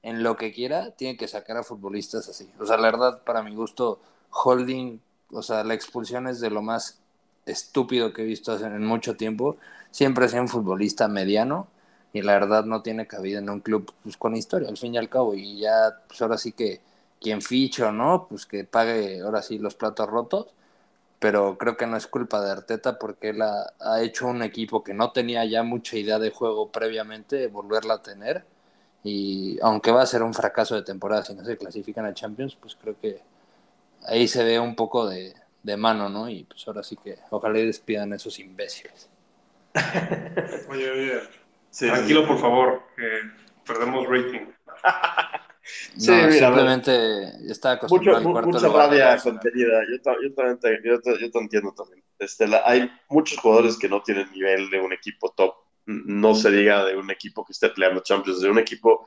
[0.02, 2.50] en lo que quiera, tiene que sacar a futbolistas así.
[2.58, 4.00] O sea, la verdad, para mi gusto,
[4.30, 5.00] Holding,
[5.30, 6.98] o sea, la expulsión es de lo más
[7.46, 9.56] estúpido que he visto en mucho tiempo.
[9.90, 11.68] Siempre ha sido un futbolista mediano
[12.12, 14.98] y la verdad no tiene cabida en un club pues, con historia, al fin y
[14.98, 15.34] al cabo.
[15.34, 16.80] Y ya, pues ahora sí que
[17.20, 20.46] quien ficha o no, pues que pague ahora sí los platos rotos
[21.20, 24.94] pero creo que no es culpa de Arteta porque él ha, hecho un equipo que
[24.94, 28.44] no tenía ya mucha idea de juego previamente, volverla a tener.
[29.04, 32.56] Y aunque va a ser un fracaso de temporada si no se clasifican a Champions,
[32.56, 33.20] pues creo que
[34.06, 35.34] ahí se ve un poco de,
[35.76, 36.28] mano, ¿no?
[36.28, 39.08] Y pues ahora sí que ojalá y despidan a esos imbéciles.
[40.68, 41.20] Oye, oye,
[41.70, 43.20] tranquilo por favor, que
[43.64, 44.46] perdemos rating.
[45.96, 49.82] Sí, no, simplemente está acostumbrado mucho, Mucha rabia contenida.
[49.90, 50.02] Yo,
[50.34, 52.04] también te, yo, te, entiendo también.
[52.18, 55.54] Este, hay muchos jugadores que no tienen nivel de un equipo top.
[55.86, 59.06] No se diga de un equipo que esté peleando Champions, de un equipo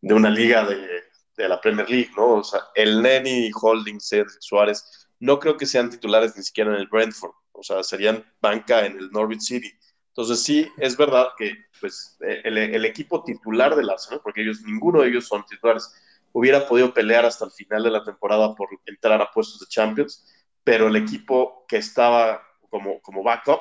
[0.00, 1.02] de una liga de,
[1.36, 2.34] de la Premier League, ¿no?
[2.34, 6.80] O sea, el Neni, Holding, Sergio Suárez, no creo que sean titulares ni siquiera en
[6.80, 7.32] el Brentford.
[7.52, 9.72] O sea, serían banca en el Norwich City.
[10.12, 15.00] Entonces sí, es verdad que pues, el, el equipo titular del Arsenal, porque ellos, ninguno
[15.00, 15.90] de ellos son titulares,
[16.32, 20.26] hubiera podido pelear hasta el final de la temporada por entrar a puestos de Champions,
[20.64, 23.60] pero el equipo que estaba como, como backup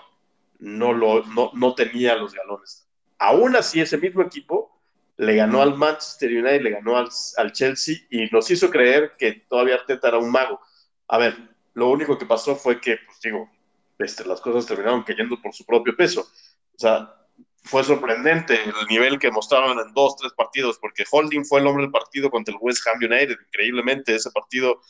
[0.60, 2.88] no, lo, no, no tenía los galones.
[3.18, 4.78] Aún así, ese mismo equipo
[5.18, 9.44] le ganó al Manchester United, le ganó al, al, Chelsea y nos hizo creer que
[9.48, 10.60] todavía Arteta era un mago.
[11.08, 11.36] A ver,
[11.74, 13.50] lo único que pasó fue que, pues digo,
[14.04, 16.22] este, las cosas terminaron cayendo por su propio peso.
[16.22, 17.16] O sea,
[17.64, 21.84] fue sorprendente el nivel que mostraron en dos, tres partidos, porque Holding fue el hombre
[21.84, 23.38] del partido contra el West Ham United.
[23.48, 24.82] Increíblemente, ese partido,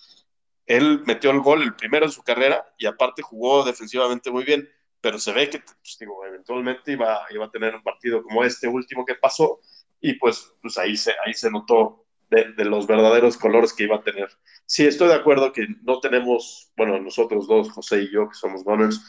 [0.66, 4.70] él metió el gol, el primero en su carrera, y aparte jugó defensivamente muy bien.
[5.02, 8.68] Pero se ve que, pues, digo, eventualmente iba, iba a tener un partido como este
[8.68, 9.60] último que pasó,
[10.00, 13.98] y pues, pues ahí, se, ahí se notó de, de, los verdaderos colores que iba
[13.98, 14.30] a tener.
[14.66, 18.64] Sí, estoy de acuerdo que no tenemos, bueno, nosotros dos, José y yo, que somos
[18.64, 19.02] Gunners,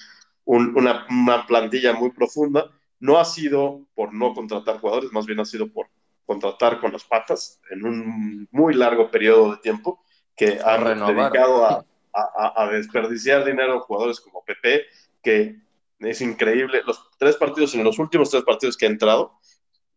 [0.44, 2.70] una, una, plantilla muy profunda.
[2.98, 5.86] No ha sido por no contratar jugadores, más bien ha sido por
[6.26, 10.02] contratar con las patas en un muy largo periodo de tiempo
[10.36, 14.86] que ha dedicado a, a, a, desperdiciar dinero a jugadores como Pepe,
[15.22, 15.60] que
[16.00, 16.82] es increíble.
[16.84, 19.38] Los tres partidos, en los últimos tres partidos que ha entrado,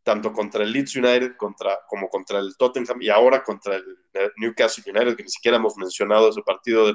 [0.06, 3.84] tanto contra el Leeds United contra, como contra el Tottenham y ahora contra el
[4.38, 6.94] Newcastle United, que ni siquiera hemos mencionado ese partido de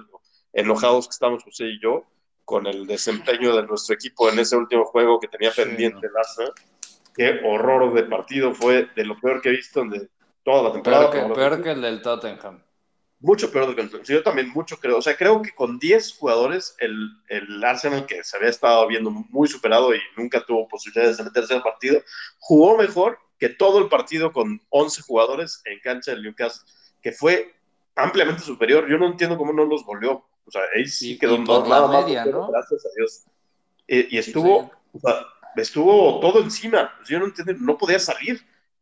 [0.52, 2.04] enojados que estamos José y yo
[2.44, 6.52] con el desempeño de nuestro equipo en ese último juego que tenía pendiente el Arsenal.
[7.12, 10.08] Qué horror de partido fue de lo peor que he visto en
[10.44, 11.10] toda la temporada.
[11.10, 12.62] Peor que, peor que el del Tottenham
[13.20, 14.98] mucho peor que el Yo también mucho creo.
[14.98, 19.10] O sea, creo que con 10 jugadores, el, el, Arsenal, que se había estado viendo
[19.10, 22.02] muy superado y nunca tuvo posibilidades de meterse al partido,
[22.38, 26.70] jugó mejor que todo el partido con 11 jugadores en cancha del Newcastle,
[27.02, 27.54] que fue
[27.94, 28.88] ampliamente superior.
[28.88, 30.24] Yo no entiendo cómo no los volvió.
[30.46, 32.50] O sea, ahí sí quedó y por la media, ¿no?
[32.50, 33.22] Gracias a Dios.
[33.86, 36.94] Y, estuvo, o sea, estuvo todo encima.
[37.06, 38.40] Yo no entiendo, no podía salir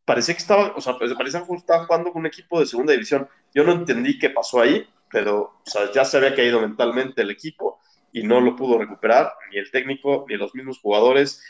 [0.08, 2.94] parecía que estaba, o sea, pues, parecía que estaba jugando con un equipo de segunda
[2.94, 3.28] división.
[3.54, 7.30] Yo no entendí qué pasó ahí, pero o sea, ya se había caído mentalmente el
[7.30, 7.78] equipo
[8.10, 11.44] y no lo pudo recuperar, ni el técnico, ni los mismos jugadores.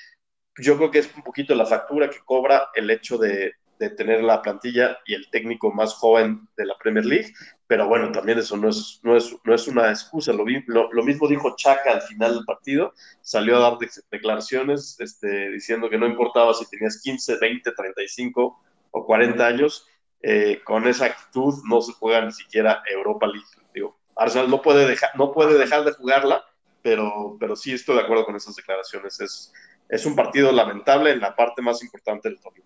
[0.57, 4.23] Yo creo que es un poquito la factura que cobra el hecho de, de tener
[4.23, 7.33] la plantilla y el técnico más joven de la Premier League,
[7.67, 10.33] pero bueno, también eso no es, no es, no es una excusa.
[10.33, 10.45] Lo,
[10.93, 13.79] lo, mismo dijo Chaca al final del partido, salió a dar
[14.11, 18.61] declaraciones este, diciendo que no importaba si tenías 15, 20, 35
[18.91, 19.87] o 40 años,
[20.23, 23.47] eh, con esa actitud no se juega ni siquiera Europa League.
[23.75, 26.45] Digo, Arsenal no puede, dejar, no puede dejar de jugarla,
[26.83, 29.21] pero, pero sí estoy de acuerdo con esas declaraciones.
[29.21, 29.53] Es,
[29.88, 32.64] es un partido lamentable en la parte más importante del torneo.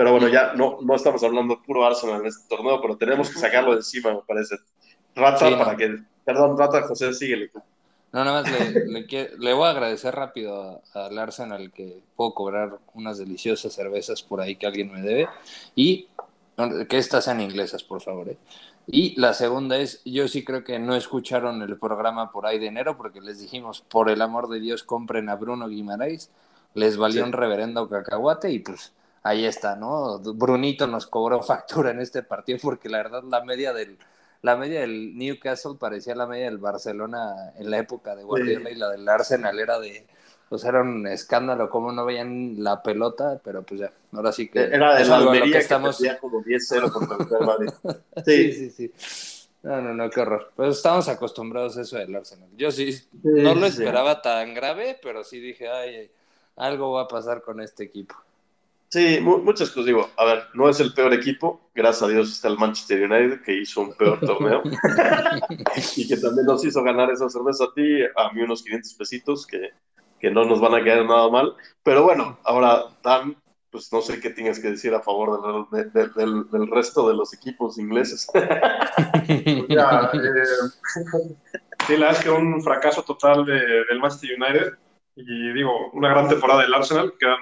[0.00, 3.38] Pero bueno, ya no, no estamos hablando puro Arsenal en este torneo, pero tenemos que
[3.38, 4.56] sacarlo de encima, me parece.
[5.14, 5.94] Rata, para que.
[6.24, 7.50] Perdón, Rata, José, síguele.
[8.10, 13.18] No, nada más le, le, voy a agradecer rápido al Arsenal que puedo cobrar unas
[13.18, 15.28] deliciosas cervezas por ahí que alguien me debe.
[15.74, 16.08] Y
[16.88, 18.30] que estas sean inglesas, por favor.
[18.30, 18.38] ¿eh?
[18.86, 22.68] Y la segunda es, yo sí creo que no escucharon el programa por ahí de
[22.68, 26.30] enero porque les dijimos, por el amor de Dios, compren a Bruno Guimaraes.
[26.72, 30.18] Les valió un reverendo cacahuate y pues ahí está, ¿no?
[30.18, 33.98] Brunito nos cobró factura en este partido porque la verdad la media del
[34.42, 38.74] la media del Newcastle parecía la media del Barcelona en la época de Guardiola y
[38.74, 40.06] la del Arsenal era de,
[40.48, 44.62] pues era un escándalo cómo no veían la pelota, pero pues ya, ahora sí que
[44.62, 47.18] era de la Almería que, estamos como 10-0 contra
[47.58, 48.52] el Sí.
[48.52, 49.46] sí, sí, sí.
[49.62, 50.50] No, no, no, qué horror.
[50.56, 52.48] Pues estamos acostumbrados a eso del Arsenal.
[52.56, 56.10] Yo sí, no lo esperaba tan grave, pero sí dije, ay,
[56.56, 58.14] algo va a pasar con este equipo.
[58.90, 59.86] Sí, muchas cosas.
[59.86, 61.70] Digo, a ver, no es el peor equipo.
[61.74, 64.62] Gracias a Dios está el Manchester United, que hizo un peor torneo.
[65.96, 69.46] y que también nos hizo ganar esa cerveza a ti, a mí unos 500 pesitos,
[69.46, 69.70] que,
[70.18, 71.54] que no nos van a quedar nada mal.
[71.84, 73.36] Pero bueno, ahora, Dan,
[73.70, 77.32] pues no sé qué tienes que decir a favor del, del, del, resto de los
[77.32, 78.26] equipos ingleses.
[79.68, 80.44] ya, eh,
[81.86, 84.72] sí, la verdad es que un fracaso total del Manchester United.
[85.14, 87.38] Y digo, una gran temporada del Arsenal, quedan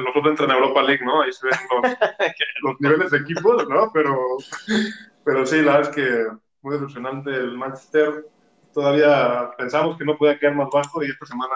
[0.00, 1.22] el otro entra en Europa League, ¿no?
[1.22, 1.58] Ahí se ven
[2.62, 3.90] los, niveles de equipos, ¿no?
[3.92, 4.36] Pero,
[5.24, 6.26] pero sí, la verdad es que
[6.62, 8.26] muy decepcionante el Manchester.
[8.72, 11.54] Todavía pensamos que no podía quedar más bajo y esta semana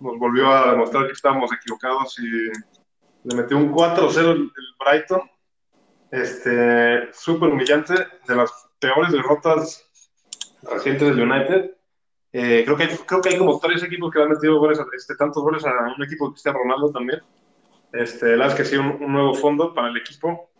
[0.00, 2.28] nos volvió a demostrar que estábamos equivocados y
[3.24, 5.22] le metió un 4-0 el, Brighton.
[6.10, 7.94] Este, súper humillante,
[8.28, 9.88] de las peores derrotas
[10.62, 11.70] recientes del United.
[12.34, 15.16] Eh, creo, que hay, creo que hay como tres equipos que han metido goles, este,
[15.16, 17.22] tantos goles a un equipo de Cristiano Ronaldo también.
[17.92, 20.50] Este, la es que sí, un, nuevo fondo para el equipo.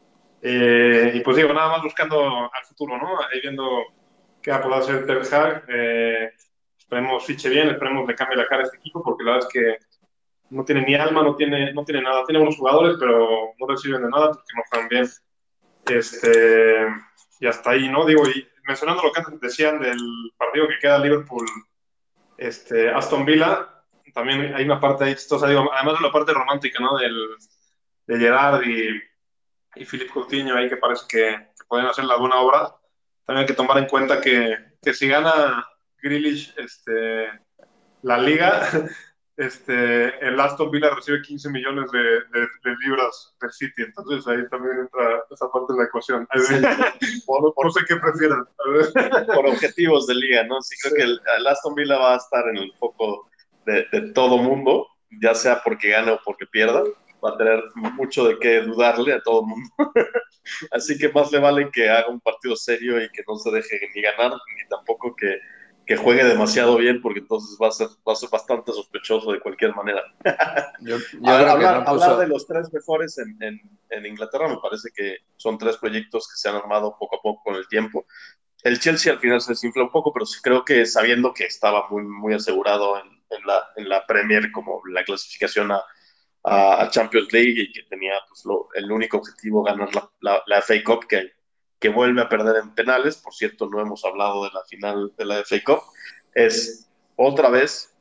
[0.43, 2.21] Eh, y pues digo, nada más buscando
[2.53, 3.21] al futuro, ¿no?
[3.21, 3.67] Ahí viendo
[4.43, 5.65] qué va a poder hacer Ter Hag.
[5.69, 6.33] Eh,
[6.77, 9.53] esperemos fiche bien, esperemos le cambie la cara a este equipo, porque la verdad es
[9.53, 9.79] que
[10.51, 12.25] no tiene ni alma, no tiene, no tiene nada.
[12.27, 15.07] Tiene unos jugadores, pero no reciben de nada porque no están bien.
[15.87, 16.87] Este,
[17.41, 18.05] y hasta ahí, ¿no?
[18.05, 19.99] Digo, y mencionando lo que antes decían del
[20.37, 21.47] partido que queda Liverpool,
[22.37, 23.72] este, Aston Villa,
[24.13, 26.97] también hay una parte ahí chistosa, digo, además de la parte romántica, ¿no?
[26.99, 27.37] Del,
[28.07, 28.89] de Gerard y,
[29.77, 32.77] y Philip Coutinho ahí que parece que, pueden hacer la buena obra.
[33.25, 35.67] También hay que tomar en cuenta que, que si gana
[36.03, 37.31] Grealish este,
[38.03, 38.61] la liga,
[39.39, 44.81] este, el Aston Villa recibe 15 millones de, de, libras del City, entonces ahí también
[44.81, 46.29] entra esa parte de la ecuación.
[47.27, 48.47] por, no sé qué prefieran.
[49.35, 50.61] Por objetivos de liga, ¿no?
[50.61, 53.31] Sí, creo que el, Aston Villa va a estar en el foco
[53.67, 54.89] de, todo mundo,
[55.21, 56.83] ya sea porque gane o porque pierda,
[57.25, 59.71] va a tener mucho de qué dudarle a todo mundo.
[60.71, 63.81] Así que más le vale que haga un partido serio y que no se deje
[63.95, 65.39] ni ganar, ni tampoco que,
[65.87, 69.41] que juegue demasiado bien, porque entonces va a ser, va a ser bastante sospechoso de
[69.41, 70.03] cualquier manera.
[70.81, 75.77] Yo, hablar, de los tres mejores en, en, en, Inglaterra me parece que son tres
[75.77, 78.07] proyectos que se han armado poco a poco con el tiempo.
[78.63, 82.05] El Chelsea al final se desinfla un poco, pero creo que sabiendo que estaba muy,
[82.05, 85.83] muy asegurado en, en la, en la Premier como la clasificación a,
[86.45, 89.91] a, Champions League y que tenía pues, lo, el único objetivo ganar
[90.21, 91.33] la, la, FA Cup que,
[91.79, 93.17] que vuelve a perder en penales.
[93.17, 95.83] Por cierto, no hemos hablado de la final de la FA Cup.
[96.35, 97.95] Es otra vez,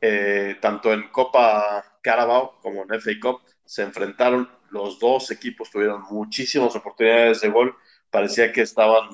[0.00, 4.50] eh, tanto en Copa Carabao como en FA Cup, se enfrentaron.
[4.70, 7.74] Los dos equipos tuvieron muchísimas oportunidades de gol.
[8.10, 9.08] Parecía que estaban,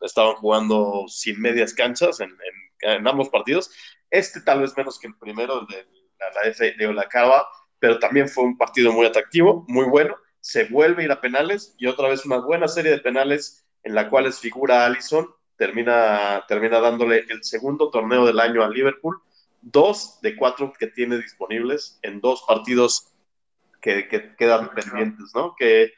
[0.00, 3.70] estaban jugando sin medias canchas en, en, en ambos partidos
[4.10, 5.86] este tal vez menos que el primero de
[6.18, 7.46] la, F de Olacaba,
[7.78, 10.16] pero también fue un partido muy atractivo, muy bueno.
[10.40, 13.94] Se vuelve a ir a penales y otra vez una buena serie de penales en
[13.94, 19.20] la cual figura Allison, termina, termina dándole el segundo torneo del año a Liverpool,
[19.60, 23.12] dos de cuatro que tiene disponibles en dos partidos
[23.80, 25.54] que, quedan pendientes, ¿no?
[25.56, 25.92] Que,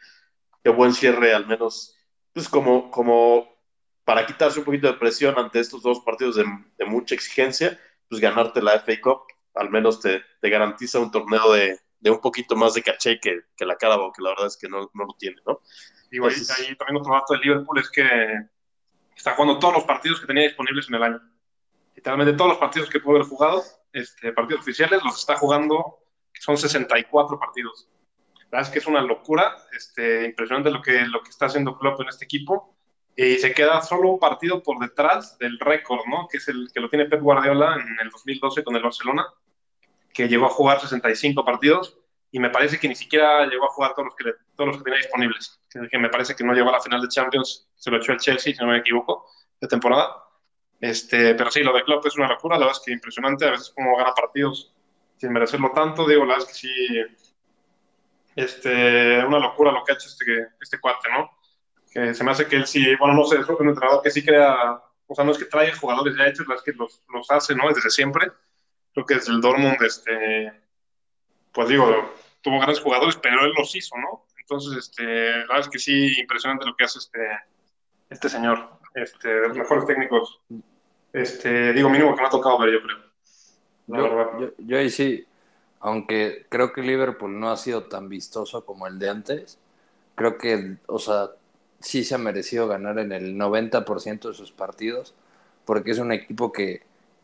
[0.77, 1.97] buen cierre, al menos,
[2.35, 3.49] pues como, como
[4.05, 6.45] para quitarse un poquito de presión ante estos dos partidos de,
[6.77, 9.23] de mucha exigencia pues ganarte la FA Cup
[9.59, 13.41] al menos te, te garantiza un torneo de, de, un poquito más de caché que,
[13.57, 15.61] que la Carabao, que la verdad es que no, no lo tiene, ¿no?
[16.11, 18.07] Y ahí, también otro dato de Liverpool es que
[19.15, 21.21] está jugando todos los partidos que tenía disponibles en el año.
[21.95, 25.99] Literalmente todos los partidos que pudo haber jugado, este, partidos oficiales, los está jugando,
[26.35, 27.91] son 64 partidos.
[28.37, 31.77] La verdad es que es una locura, este, impresionante lo que, lo que está haciendo
[31.77, 32.78] Klopp en este equipo
[33.21, 36.29] y se queda solo un partido por detrás del récord, ¿no?
[36.29, 39.27] Que es el que lo tiene Pep Guardiola en el 2012 con el Barcelona,
[40.15, 41.99] que llegó a jugar 65 partidos.
[42.31, 44.85] y me parece que ni siquiera llegó a jugar todos los que, todos los que
[44.85, 45.61] tenía disponibles.
[45.69, 48.19] Que, me parece que no llegó a la final de Champions, se lo echó el
[48.19, 49.27] Chelsea, si no me equivoco,
[49.61, 50.25] de temporada.
[50.81, 53.51] Este, pero sí, lo de Klopp es una locura, la verdad es que impresionante, a
[53.51, 54.73] veces como gana partidos
[55.17, 57.33] sin merecerlo tanto, digo, la verdad es que sí,
[58.37, 61.38] este, una locura lo que ha hecho este, este cuate, ¿no?
[61.93, 64.25] Que se me hace que él sí, bueno, no sé, es un entrenador que sí
[64.25, 67.55] crea, o sea, no es que trae jugadores ya hechos, es que los, los hace,
[67.55, 67.69] ¿no?
[67.69, 68.31] Desde siempre.
[68.93, 70.53] Creo que desde el Dortmund, este,
[71.53, 74.27] pues digo, tuvo grandes jugadores, pero él los hizo, ¿no?
[74.39, 77.21] Entonces, este, la verdad es que sí, impresionante lo que hace este,
[78.11, 80.41] este señor, este, de los mejores técnicos,
[81.13, 82.99] este, digo, mínimo que me ha tocado ver, yo creo.
[83.87, 85.27] Yo, yo, yo, ahí sí,
[85.81, 89.59] aunque creo que Liverpool no ha sido tan vistoso como el de antes,
[90.15, 91.31] creo que, o sea,
[91.81, 95.15] sí se ha merecido ganar en el 90% de sus partidos,
[95.65, 96.83] porque es un equipo que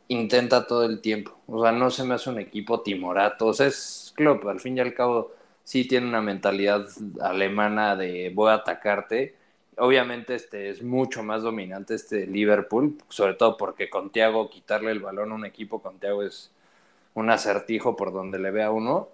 [0.09, 1.37] intenta todo el tiempo.
[1.47, 3.47] O sea, no se me hace un equipo timorato.
[3.47, 5.33] O sea, es Klopp, al fin y al cabo,
[5.65, 6.87] sí tiene una mentalidad
[7.21, 9.37] alemana de voy a atacarte.
[9.77, 15.01] Obviamente este es mucho más dominante este Liverpool, sobre todo porque con Thiago quitarle el
[15.01, 16.53] balón a un equipo con Thiago es
[17.15, 19.09] un acertijo por donde le vea uno,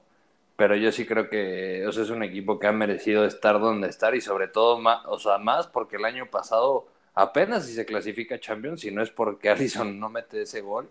[0.61, 4.15] pero yo sí creo que o es un equipo que ha merecido estar donde estar
[4.15, 8.39] y sobre todo más, o sea, más porque el año pasado apenas si se clasifica
[8.39, 10.91] Champions, si no es porque Allison no mete ese gol.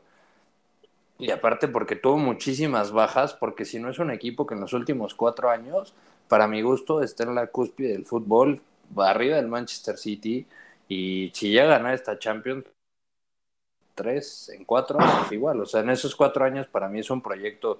[1.20, 4.74] Y aparte porque tuvo muchísimas bajas, porque si no es un equipo que en los
[4.74, 5.94] últimos cuatro años,
[6.28, 8.64] para mi gusto, está en la cúspide del fútbol,
[8.98, 10.48] arriba del Manchester City,
[10.88, 12.66] y si llega a ganar esta Champions,
[13.94, 15.62] tres, en cuatro años igual.
[15.62, 17.80] O sea, en esos cuatro años para mí es un proyecto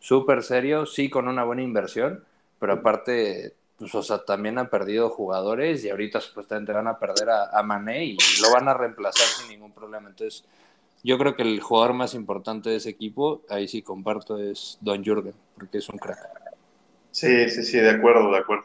[0.00, 2.24] súper serio, sí con una buena inversión,
[2.58, 7.30] pero aparte pues, o sea, también han perdido jugadores y ahorita supuestamente van a perder
[7.30, 10.08] a, a, Mané y lo van a reemplazar sin ningún problema.
[10.08, 10.44] Entonces,
[11.04, 15.04] yo creo que el jugador más importante de ese equipo, ahí sí comparto, es Don
[15.04, 16.18] Jürgen, porque es un crack.
[17.12, 18.64] Sí, sí, sí, de acuerdo, de acuerdo.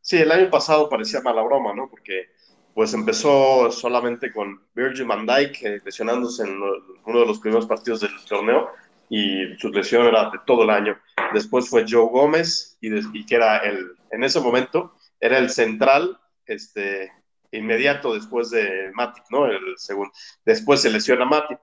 [0.00, 1.88] Sí, el año pasado parecía mala broma, ¿no?
[1.90, 2.30] Porque
[2.74, 8.00] pues empezó solamente con Virgil van Dijk eh, lesionándose en uno de los primeros partidos
[8.00, 8.68] del torneo
[9.08, 10.98] y su lesión era de todo el año.
[11.32, 16.18] Después fue Joe Gómez y, y que era el, en ese momento, era el central
[16.46, 17.10] este,
[17.52, 19.46] inmediato después de Matip, ¿no?
[19.46, 20.12] El segundo.
[20.44, 21.58] Después se lesiona Matip.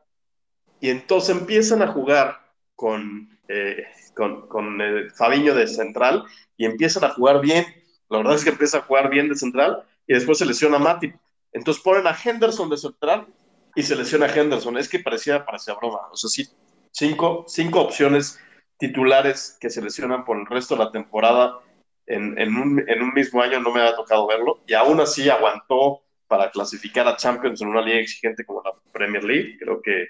[0.80, 2.40] Y entonces empiezan a jugar
[2.76, 3.86] con, eh,
[4.16, 6.24] con, con el Fabiño de central
[6.58, 7.66] y empiezan a jugar bien.
[8.10, 11.16] La verdad es que empieza a jugar bien de central y después se lesiona Matip.
[11.54, 13.28] Entonces ponen a Henderson de central
[13.76, 14.78] y se lesiona Henderson.
[14.78, 16.00] Es que parecía, parecía broma.
[16.12, 16.50] O sea, sí,
[16.92, 18.40] cinco, cinco opciones
[18.78, 21.60] titulares que se lesionan por el resto de la temporada
[22.08, 25.30] en, en, un, en un mismo año no me ha tocado verlo y aún así
[25.30, 29.58] aguantó para clasificar a Champions en una liga exigente como la Premier League.
[29.60, 30.08] Creo que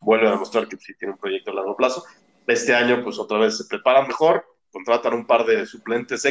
[0.00, 2.04] vuelve a demostrar que sí tiene un proyecto a largo plazo.
[2.46, 6.24] Este año, pues otra vez se preparan mejor, contratan un par de suplentes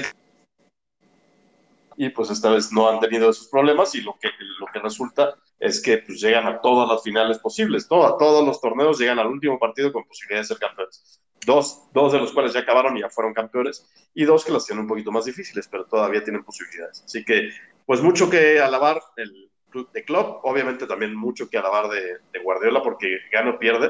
[2.02, 5.36] y pues esta vez no han tenido esos problemas y lo que, lo que resulta
[5.60, 9.20] es que pues, llegan a todas las finales posibles, todo, a todos los torneos llegan
[9.20, 11.22] al último partido con posibilidad de ser campeones.
[11.45, 14.66] Dos, dos de los cuales ya acabaron y ya fueron campeones, y dos que las
[14.66, 17.04] tienen un poquito más difíciles, pero todavía tienen posibilidades.
[17.04, 17.50] Así que,
[17.86, 22.39] pues mucho que alabar el club de club, obviamente también mucho que alabar de, de
[22.41, 23.89] Guardiola, porque gana o pierde.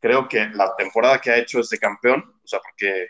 [0.00, 3.08] Creo que la temporada que ha hecho es de campeón, o sea, porque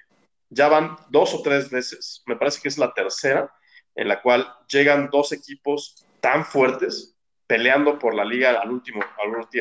[0.48, 3.48] ya van dos o tres veces, me parece que es la tercera,
[3.94, 7.14] en la cual llegan dos equipos tan fuertes
[7.46, 9.02] peleando por la liga al último,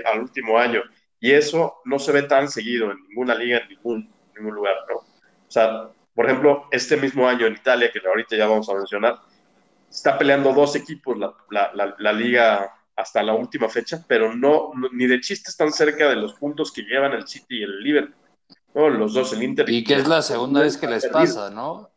[0.05, 0.81] al, último año.
[1.19, 4.95] Y eso no se ve tan seguido en ninguna liga, en ningún, ningún lugar, ¿no?
[4.97, 9.19] O sea, por ejemplo, este mismo año en Italia, que ahorita ya vamos a mencionar,
[9.89, 15.05] está peleando dos equipos la, la, la, liga hasta la última fecha, pero no, ni
[15.05, 18.15] de chiste están cerca de los puntos que llevan el City y el Liverpool.
[18.73, 18.89] ¿no?
[18.89, 19.69] Los dos, el Inter.
[19.69, 21.90] Y que es la segunda vez que les pasa, ¿no?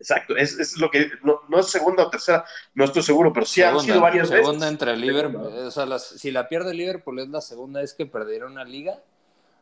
[0.00, 2.44] Exacto, es, es lo que, no, no, es segunda o tercera,
[2.74, 4.70] no estoy seguro, pero sí segunda, han sido varias segunda veces.
[4.70, 8.52] entre Liverpool, o sea, las, si la pierde Liverpool es la segunda vez que perdieron
[8.52, 9.02] una liga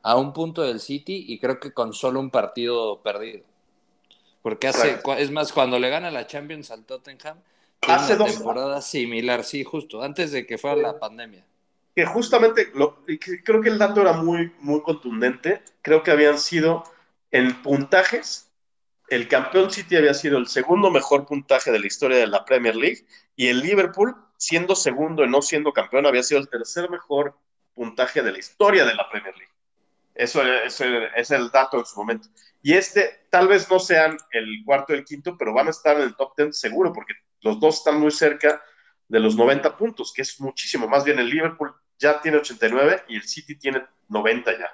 [0.02, 3.44] a un punto del City y creo que con solo un partido perdido.
[4.42, 7.38] Porque hace, es más, cuando le gana la Champions al Tottenham,
[7.88, 11.44] hace una dos temporada similar, sí, justo, antes de que fuera la pandemia.
[11.94, 12.98] Que justamente, lo,
[13.42, 16.84] creo que el dato era muy, muy contundente, creo que habían sido
[17.32, 18.45] en puntajes
[19.08, 22.74] el campeón City había sido el segundo mejor puntaje de la historia de la Premier
[22.74, 27.36] League y el Liverpool, siendo segundo y no siendo campeón, había sido el tercer mejor
[27.74, 29.52] puntaje de la historia de la Premier League.
[30.14, 30.80] Eso es,
[31.30, 32.28] el dato en su momento.
[32.62, 35.96] Y este, tal vez no sean el cuarto y el quinto, pero van a estar
[35.96, 38.62] en el top 10 seguro, porque los dos están muy cerca
[39.08, 40.88] de los 90 puntos, que es muchísimo.
[40.88, 44.70] Más bien el Liverpool ya tiene 89 y el City tiene 90 ya.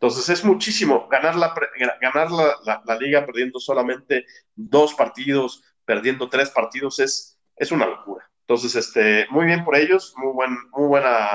[0.00, 1.08] Entonces es muchísimo.
[1.10, 1.52] Ganar la,
[2.00, 8.30] ganar la, liga perdiendo solamente dos partidos, perdiendo tres partidos, es, es una locura.
[8.42, 11.30] Entonces, este, muy bien por ellos, muy, buen, muy, buena,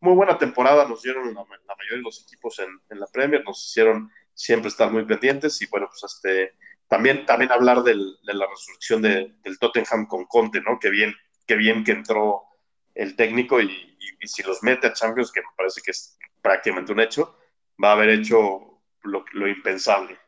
[0.00, 3.66] muy buena temporada nos dieron la, mayoría de los equipos en, en, la Premier, nos
[3.66, 6.54] hicieron siempre estar muy pendientes y bueno, pues este,
[6.88, 10.78] también, también hablar de la resurrección de, del Tottenham con Conte, ¿no?
[10.80, 11.14] Qué bien,
[11.46, 12.44] qué bien que entró
[12.94, 16.92] el técnico y, y si los mete a Champions, que me parece que es prácticamente
[16.92, 17.36] un hecho,
[17.82, 20.18] va a haber hecho lo, lo impensable.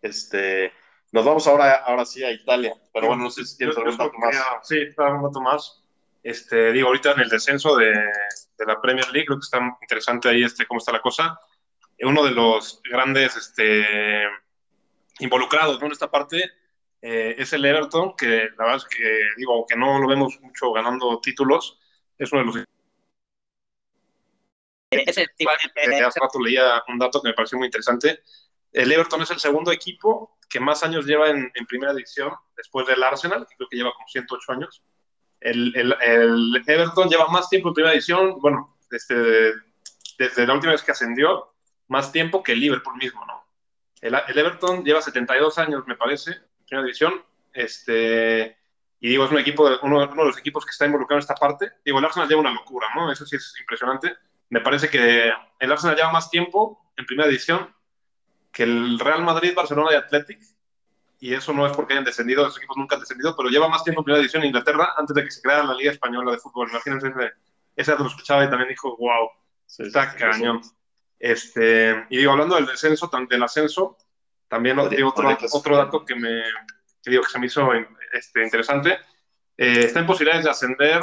[0.00, 0.72] Este,
[1.12, 4.12] nos vamos ahora, ahora sí a Italia, pero bueno, no sé si tienes algún dato
[4.18, 4.36] más.
[4.62, 5.82] Sí, un dato más.
[6.22, 10.28] Este, digo, ahorita en el descenso de, de, la Premier League, creo que está interesante
[10.28, 11.38] ahí este, cómo está la cosa.
[12.00, 14.26] Uno de los grandes este,
[15.18, 15.86] involucrados ¿no?
[15.86, 16.50] en esta parte
[17.00, 20.72] eh, es el Everton, que la verdad es que, digo, aunque no lo vemos mucho
[20.72, 21.78] ganando títulos,
[22.16, 22.64] es uno de los
[24.92, 28.20] ese, eh, hace rato leía un dato que me pareció muy interesante.
[28.72, 33.02] El Everton es el segundo equipo que más años lleva en, primera división después del
[33.02, 34.82] Arsenal, que creo que lleva como 108 años.
[35.40, 39.54] El, el, el Everton lleva más tiempo en primera división, bueno, desde,
[40.18, 41.54] desde la última vez que ascendió,
[41.88, 43.44] más tiempo que el Liverpool mismo, ¿no?
[44.00, 47.22] El, el, Everton lleva 72 años, me parece, en primera división.
[47.52, 48.56] Este,
[49.00, 51.34] y digo, es un equipo, uno, uno, de los equipos que está involucrado en esta
[51.34, 51.72] parte.
[51.84, 53.10] Digo, el Arsenal lleva una locura, ¿no?
[53.12, 54.16] Eso sí es impresionante
[54.52, 57.74] me parece que el Arsenal lleva más tiempo en primera división
[58.52, 60.42] que el Real Madrid, Barcelona y Athletic.
[61.20, 63.82] Y eso no es porque hayan descendido, esos equipos nunca han descendido, pero lleva más
[63.82, 66.38] tiempo en primera división en Inglaterra antes de que se creara la Liga Española de
[66.38, 66.68] Fútbol.
[66.68, 67.10] Imagínense,
[67.74, 69.30] ese, lo escuchaba y también dijo, wow,
[69.78, 70.60] está cañón.
[71.18, 73.96] Este, y digo, hablando del descenso, del ascenso,
[74.48, 76.42] también otro, otro dato que me
[77.02, 77.70] que digo, que se me hizo
[78.12, 78.98] este, interesante.
[79.56, 81.00] Eh, está en posibilidades de ascender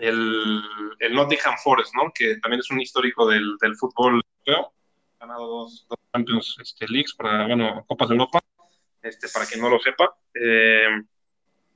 [0.00, 0.62] el,
[0.98, 2.12] el, Nottingham Forest, ¿no?
[2.14, 4.72] que también es un histórico del, del fútbol europeo.
[5.18, 8.40] Ha ganado dos, dos Champions este, Leagues, para, bueno, Copas de Europa,
[9.02, 10.14] este, para quien no lo sepa.
[10.34, 10.88] Eh,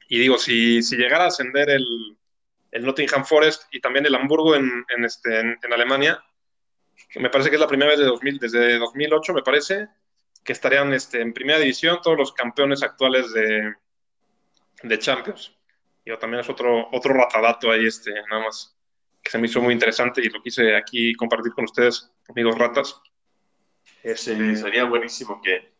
[0.08, 2.16] y digo, si, si llegara a ascender el,
[2.70, 6.22] el Nottingham Forest y también el Hamburgo en, en, este, en, Alemania,
[7.16, 9.88] me parece que es la primera vez de 2000, desde 2008, me parece,
[10.42, 13.74] que estarían este, en primera división todos los campeones actuales de,
[14.82, 15.56] de Champions.
[16.04, 18.76] Yo también es otro, otro ratadato ahí, este, nada más,
[19.22, 23.00] que se me hizo muy interesante y lo quise aquí compartir con ustedes, amigos ratas.
[24.02, 25.72] Sí, sería buenísimo que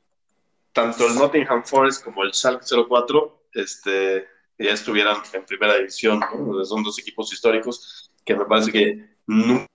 [0.73, 4.27] tanto el Nottingham Forest como el Schalke 04 este,
[4.59, 6.21] ya estuvieran en primera división,
[6.65, 9.67] son dos equipos históricos que me parece que nunca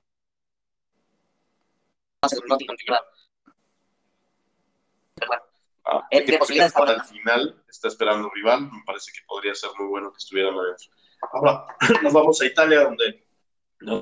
[5.92, 9.72] Ah, tiene posibilidades para el final, está esperando un rival, me parece que podría ser
[9.80, 10.92] muy bueno que estuvieran adentro.
[11.34, 11.66] Ahora,
[12.04, 13.26] nos vamos a Italia, donde
[13.82, 14.02] no,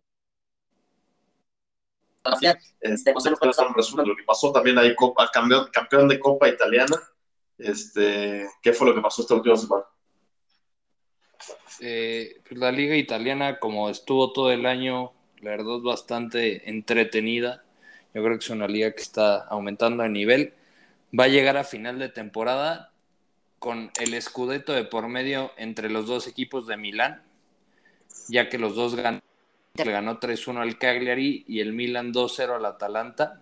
[2.81, 6.95] este, lo que pasó también ahí, Copa, campeón, campeón de Copa Italiana.
[7.57, 9.85] Este, ¿Qué fue lo que pasó esta última semana?
[11.79, 17.63] Eh, pues la liga italiana, como estuvo todo el año, la verdad es bastante entretenida.
[18.13, 20.53] Yo creo que es una liga que está aumentando de nivel
[21.17, 22.91] va a llegar a final de temporada
[23.59, 27.23] con el Scudetto de por medio entre los dos equipos de Milán,
[28.27, 28.95] ya que los dos.
[28.95, 33.41] Le ganó 3-1 al Cagliari y el Milan 2-0 al Atalanta.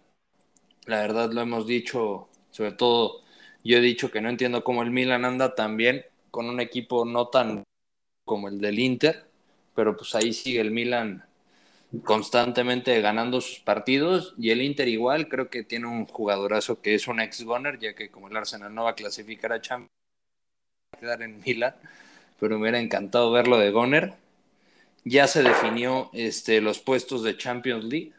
[0.86, 3.22] La verdad lo hemos dicho, sobre todo
[3.63, 7.05] yo he dicho que no entiendo cómo el Milan anda tan bien con un equipo
[7.05, 7.63] no tan
[8.26, 9.26] como el del Inter,
[9.74, 11.26] pero pues ahí sigue el Milan
[12.03, 17.07] constantemente ganando sus partidos y el Inter igual creo que tiene un jugadorazo que es
[17.07, 19.91] un ex goner ya que como el Arsenal no va a clasificar a Champions
[20.93, 21.75] va a quedar en Milan
[22.39, 24.13] pero me hubiera encantado verlo de goner.
[25.03, 28.13] Ya se definió este, los puestos de Champions League.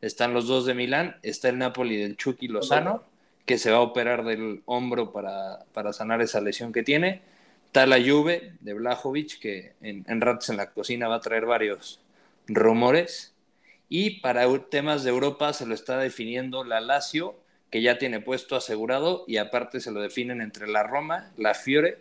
[0.00, 3.04] Están los dos de Milán está el Napoli del Chucky Lozano
[3.46, 7.22] que se va a operar del hombro para, para sanar esa lesión que tiene.
[7.66, 11.46] Está la Juve de Blajovic que en, en ratos en la cocina va a traer
[11.46, 12.00] varios
[12.46, 13.34] rumores.
[13.88, 17.36] Y para temas de Europa se lo está definiendo la Lazio,
[17.70, 21.98] que ya tiene puesto asegurado, y aparte se lo definen entre la Roma, la Fiore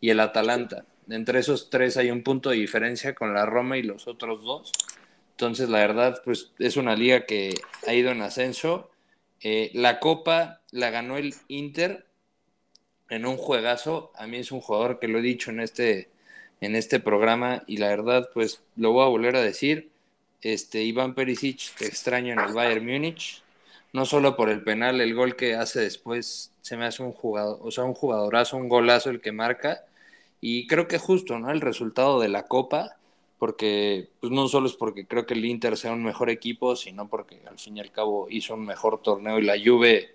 [0.00, 0.84] y el Atalanta.
[1.08, 4.72] Entre esos tres hay un punto de diferencia con la Roma y los otros dos.
[5.32, 7.54] Entonces, la verdad, pues es una liga que
[7.86, 8.90] ha ido en ascenso.
[9.40, 12.06] Eh, la Copa la ganó el Inter
[13.08, 14.12] en un juegazo.
[14.14, 16.10] A mí es un jugador que lo he dicho en este
[16.62, 19.90] en este programa y la verdad, pues lo voy a volver a decir.
[20.42, 23.42] Este, Iván Perisic, te extraño en el Bayern Múnich,
[23.92, 27.58] no solo por el penal, el gol que hace después se me hace un jugador,
[27.62, 29.84] o sea, un jugadorazo, un golazo el que marca
[30.40, 31.50] y creo que justo, ¿no?
[31.50, 32.96] El resultado de la Copa,
[33.40, 37.08] porque pues no solo es porque creo que el Inter sea un mejor equipo, sino
[37.08, 40.14] porque al fin y al cabo hizo un mejor torneo y la Juve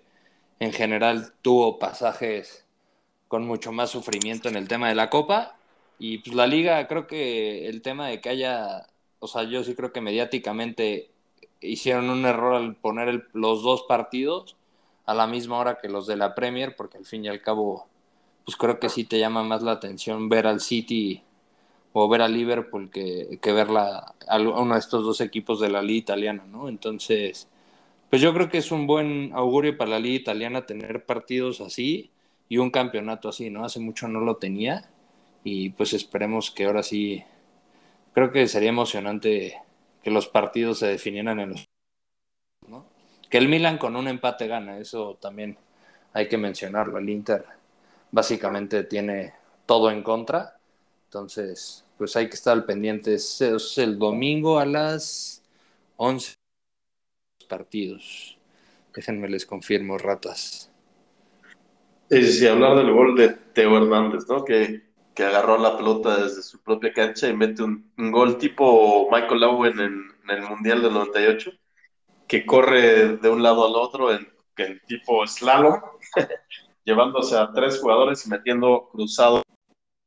[0.60, 2.64] en general tuvo pasajes
[3.28, 5.57] con mucho más sufrimiento en el tema de la Copa
[5.98, 8.86] y pues la liga creo que el tema de que haya,
[9.18, 11.10] o sea, yo sí creo que mediáticamente
[11.60, 14.56] hicieron un error al poner los dos partidos
[15.06, 17.88] a la misma hora que los de la Premier, porque al fin y al cabo,
[18.44, 21.22] pues creo que sí te llama más la atención ver al City
[21.92, 25.82] o ver al Liverpool que, que ver a uno de estos dos equipos de la
[25.82, 26.68] liga italiana, ¿no?
[26.68, 27.48] Entonces,
[28.10, 32.10] pues yo creo que es un buen augurio para la liga italiana tener partidos así
[32.48, 33.64] y un campeonato así, ¿no?
[33.64, 34.88] Hace mucho no lo tenía
[35.50, 37.24] y pues esperemos que ahora sí,
[38.12, 39.58] creo que sería emocionante
[40.02, 41.64] que los partidos se definieran en los...
[42.68, 42.84] ¿no?
[43.30, 45.56] Que el Milan con un empate gana, eso también
[46.12, 46.98] hay que mencionarlo.
[46.98, 47.46] El Inter
[48.10, 49.32] básicamente tiene
[49.64, 50.58] todo en contra,
[51.06, 53.14] entonces pues hay que estar al pendiente.
[53.14, 53.40] Es,
[53.78, 55.42] el domingo a las
[55.96, 56.34] 11
[57.48, 58.36] partidos.
[58.94, 60.70] Déjenme les confirmo, ratas.
[62.10, 64.44] Sí, sí, hablar del gol de Teo Hernández, ¿no?
[64.44, 64.87] Que
[65.18, 69.80] que agarró la pelota desde su propia cancha y mete un, gol tipo Michael Owen
[69.80, 71.50] en, el Mundial del 98,
[72.28, 75.80] que corre de un lado al otro en, en tipo slalom,
[76.84, 79.42] llevándose a tres jugadores y metiendo cruzado,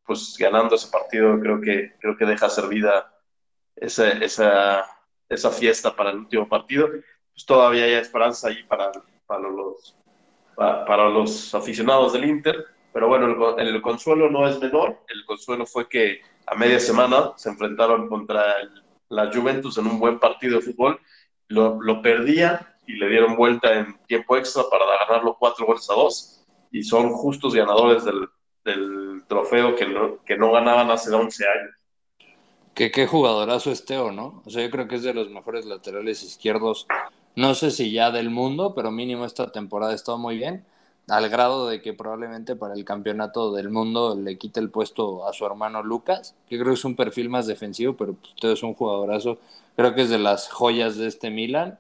[0.05, 3.14] pues ganando ese partido, creo que, creo que deja servida
[3.76, 4.86] esa, esa,
[5.28, 6.88] esa fiesta para el último partido.
[6.88, 8.89] Pues todavía hay esperanza ahí para,
[9.26, 9.93] para, los,
[10.55, 15.00] para los aficionados del Inter pero bueno, el, el, consuelo no es menor.
[15.08, 18.44] El consuelo fue que a media semana se enfrentaron contra
[19.10, 21.00] la Juventus en un buen partido de fútbol.
[21.48, 25.94] Lo, lo perdían y le dieron vuelta en tiempo extra para ganarlo cuatro goles a
[25.94, 26.44] dos.
[26.72, 28.28] Y son justos ganadores del,
[28.66, 31.76] del trofeo que no, que no ganaban hace 11 años.
[32.74, 34.42] Que qué jugadorazo es Teo, ¿no?
[34.46, 36.88] O sea, yo creo que es de los mejores laterales izquierdos.
[37.36, 40.66] No sé si ya del mundo, pero mínimo esta temporada ha estado muy bien
[41.12, 45.34] al grado de que probablemente para el campeonato del mundo le quite el puesto a
[45.34, 48.64] su hermano Lucas, que creo que es un perfil más defensivo, pero pues, usted es
[48.64, 49.38] un jugadorazo,
[49.76, 51.78] creo que es de las joyas de este Milan,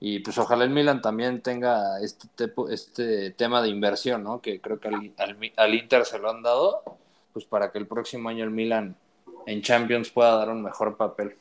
[0.00, 2.28] y pues ojalá el Milan también tenga este,
[2.68, 4.42] este tema de inversión, ¿no?
[4.42, 5.14] que creo que al,
[5.56, 6.82] al, Inter se lo han dado,
[7.32, 8.96] pues para que el próximo año el Milan
[9.46, 11.36] en Champions pueda dar un mejor papel.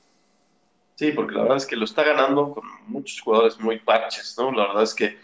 [0.95, 4.49] Sí, porque la verdad es que lo está ganando con muchos jugadores muy parches, ¿no?
[4.53, 5.17] La verdad es que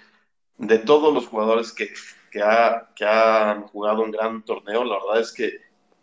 [0.60, 1.90] de todos los jugadores que,
[2.30, 5.52] que, ha, que han jugado un gran torneo, la verdad es que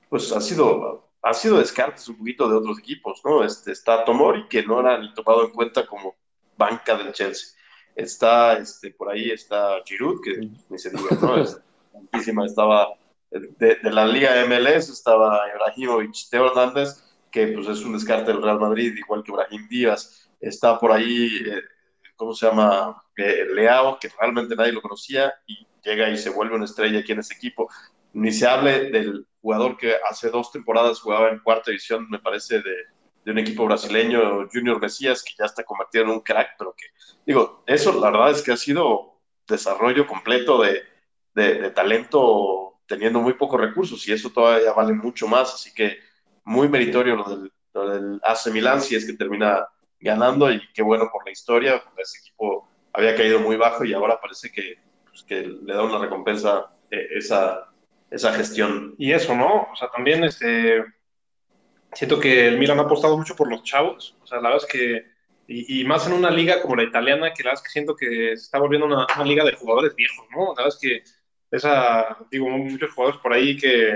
[0.08, 3.44] pues ha sido, ha sido descartes un poquito de otros equipos, ¿no?
[3.44, 6.16] Este, está Tomori, que no era ni tomado en cuenta como
[6.56, 7.56] banca del Chelsea.
[7.94, 11.36] Está, este, por ahí está Giroud, que ni se diga, ¿no?
[11.38, 11.60] Es,
[12.12, 12.94] estaba
[13.30, 18.42] de, de, la Liga MLS, estaba Ibrahimovic, Teo Hernández, que pues es un descarte del
[18.42, 20.30] Real Madrid, igual que Ibrahim Díaz.
[20.40, 21.28] Está por ahí...
[21.46, 21.62] Eh,
[22.16, 23.02] ¿cómo se llama?
[23.16, 27.12] Eh, Leao, que realmente nadie lo conocía y llega y se vuelve una estrella aquí
[27.12, 27.68] en ese equipo.
[28.12, 32.60] Ni se hable del jugador que hace dos temporadas jugaba en cuarta división, me parece,
[32.60, 36.86] de, un equipo brasileño, Junior Mesías, que ya está convertido en un crack, pero que,
[37.26, 40.84] digo, eso la verdad es que ha sido desarrollo completo de,
[41.74, 45.98] talento teniendo muy pocos recursos y eso todavía vale mucho más, así que
[46.44, 49.66] muy meritorio lo del, lo AC Milan si es que termina
[49.98, 54.20] ganando y qué bueno por la historia, ese equipo había caído muy bajo y ahora
[54.20, 54.78] parece que,
[55.08, 57.68] pues, que le da una recompensa eh, esa,
[58.10, 58.94] esa gestión.
[58.98, 59.68] Y eso, ¿no?
[59.72, 60.82] O sea, también este,
[61.92, 64.72] siento que el Milan ha apostado mucho por los chavos, o sea, la verdad es
[64.72, 65.16] que,
[65.48, 68.06] y, más en una liga como la italiana, que la verdad es que siento que
[68.06, 70.46] se está volviendo una, una liga de jugadores viejos, ¿no?
[70.56, 71.02] La verdad es que
[71.52, 73.94] esa, digo, muchos jugadores por ahí que,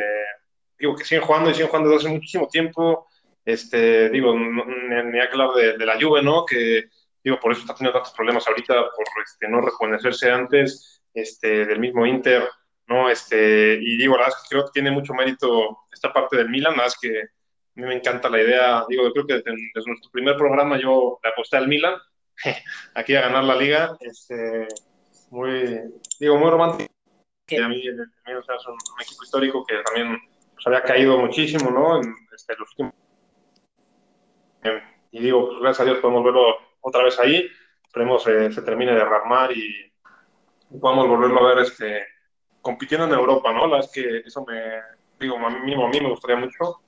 [0.78, 3.08] digo, que siguen jugando y siguen jugando desde hace muchísimo tiempo,
[3.44, 6.44] este, digo, ni, que hablar de, de, la Juve, ¿no?
[6.44, 6.88] Que,
[7.22, 11.78] digo, por eso está teniendo tantos problemas ahorita, por este, no rejuvenecerse antes, este, del
[11.78, 12.48] mismo Inter,
[12.86, 13.08] ¿no?
[13.10, 16.48] Este, y digo, la verdad es que creo que tiene mucho mérito esta parte del
[16.48, 19.52] Milan, más que a mí me encanta la idea, digo, yo creo que desde,
[19.86, 21.94] nuestro primer programa yo le aposté al Milan,
[22.94, 24.66] aquí a ganar la liga, este,
[25.30, 25.80] muy,
[26.18, 26.90] digo, muy romántico.
[27.48, 30.18] Y a mí el Milan es un, equipo histórico que también
[30.54, 32.00] pues, había caído muchísimo, ¿no?
[32.00, 32.94] En este, los últimos
[35.12, 37.48] y digo, pues, gracias a Dios podemos verlo otra vez ahí.
[37.84, 39.90] Esperemos eh, se termine de armar y,
[40.80, 42.06] podamos volverlo a ver este,
[42.62, 43.66] compitiendo en Europa, ¿no?
[43.66, 44.80] La es que eso me,
[45.18, 46.80] digo, a mí, a mí me gustaría mucho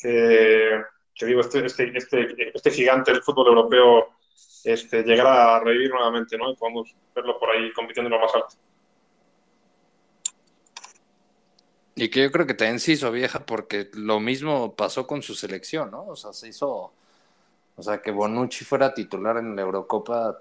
[0.00, 0.82] que,
[1.14, 4.16] que digo, este, este, este, este gigante del fútbol europeo
[4.64, 6.50] este, llegara a revivir nuevamente, ¿no?
[6.50, 8.56] Y podamos verlo por ahí compitiendo en lo más alto.
[11.94, 15.34] Y que yo creo que también se hizo vieja porque lo mismo pasó con su
[15.34, 16.06] selección, ¿no?
[16.06, 16.92] O sea, se hizo,
[17.76, 20.40] o sea, que Bonucci fuera titular en la Eurocopa,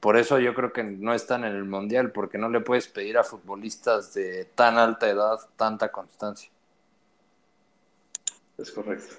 [0.00, 3.18] por eso yo creo que no están en el Mundial, porque no le puedes pedir
[3.18, 6.50] a futbolistas de tan alta edad tanta constancia.
[8.58, 9.14] Es correcto.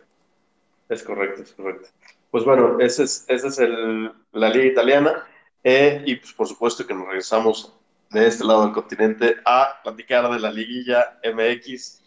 [0.90, 1.90] Es correcto, es correcto.
[2.30, 5.26] Pues bueno, esa es, ese es el, la liga italiana
[5.64, 7.74] eh, y pues por supuesto que nos regresamos
[8.10, 12.03] de este lado del continente a platicar de la liguilla MX.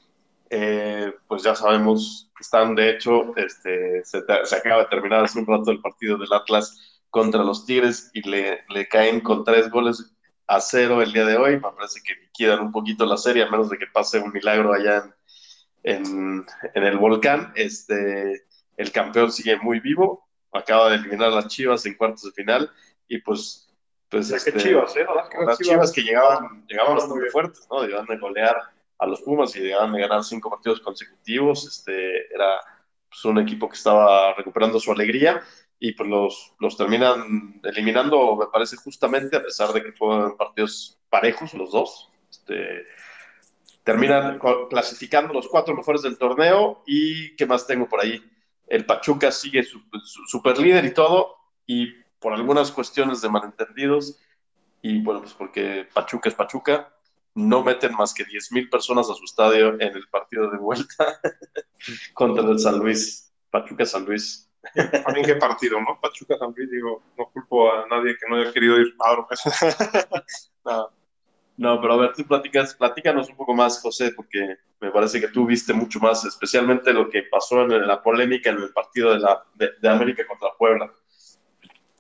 [0.51, 5.39] Eh, pues ya sabemos que están, de hecho, este, se, se, acaba de terminar hace
[5.39, 9.71] un rato el partido del Atlas contra los Tigres y le, le caen con tres
[9.71, 10.15] goles
[10.47, 11.55] a cero el día de hoy.
[11.55, 14.73] Me parece que liquidan un poquito la serie, a menos de que pase un milagro
[14.73, 15.15] allá
[15.83, 17.53] en, en, el volcán.
[17.57, 18.45] Este,
[18.77, 22.71] el campeón sigue muy vivo, acaba de eliminar a las Chivas en cuartos de final
[23.09, 23.69] y pues...
[24.09, 25.07] pues este, Chivas, ¿eh?
[25.45, 27.83] Las, Chivas, que llegaban, llegaban bastante fuertes, ¿no?
[27.83, 28.57] Llegaban de golear
[28.99, 31.67] a los Pumas y llegaban de ganar cinco partidos consecutivos.
[31.67, 32.61] Este, era
[33.09, 35.43] pues, un equipo que estaba recuperando su alegría
[35.79, 40.99] y pues los, los terminan eliminando, me parece justamente, a pesar de que fueron partidos
[41.11, 42.11] parejos los dos.
[42.31, 42.87] Este,
[43.85, 48.21] terminan clasificando los cuatro mejores del torneo y ¿qué más tengo por ahí?
[48.67, 49.63] El Pachuca sigue
[50.27, 51.37] super líder y todo
[51.67, 54.19] y por algunas cuestiones de malentendidos
[54.83, 56.96] y bueno, pues porque Pachuca es Pachuca,
[57.37, 61.21] no meten más que 10.000 personas a su estadio en el partido de vuelta
[62.15, 63.33] contra el San Luis.
[63.51, 64.51] Pachuca San Luis.
[65.05, 66.01] También qué partido, ¿no?
[66.01, 69.27] Pachuca San Luis, digo, no culpo a nadie que no haya querido ir a
[71.59, 75.29] No, pero a ver, tú platicas, platícanos un poco más, José, porque me parece que
[75.29, 79.21] tú viste mucho más, especialmente lo que pasó en la polémica en el partido de,
[79.21, 80.91] la, de, América contra Puebla.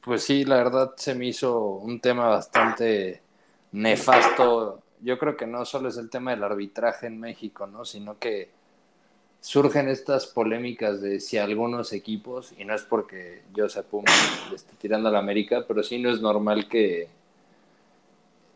[0.02, 3.22] Pues sí, la verdad se me hizo un tema bastante
[3.72, 4.82] nefasto.
[5.02, 7.84] Yo creo que no solo es el tema del arbitraje en México, ¿no?
[7.84, 8.50] Sino que
[9.40, 14.10] surgen estas polémicas de si algunos equipos, y no es porque yo se Puma
[14.50, 17.08] le esté tirando a la América, pero sí no es normal que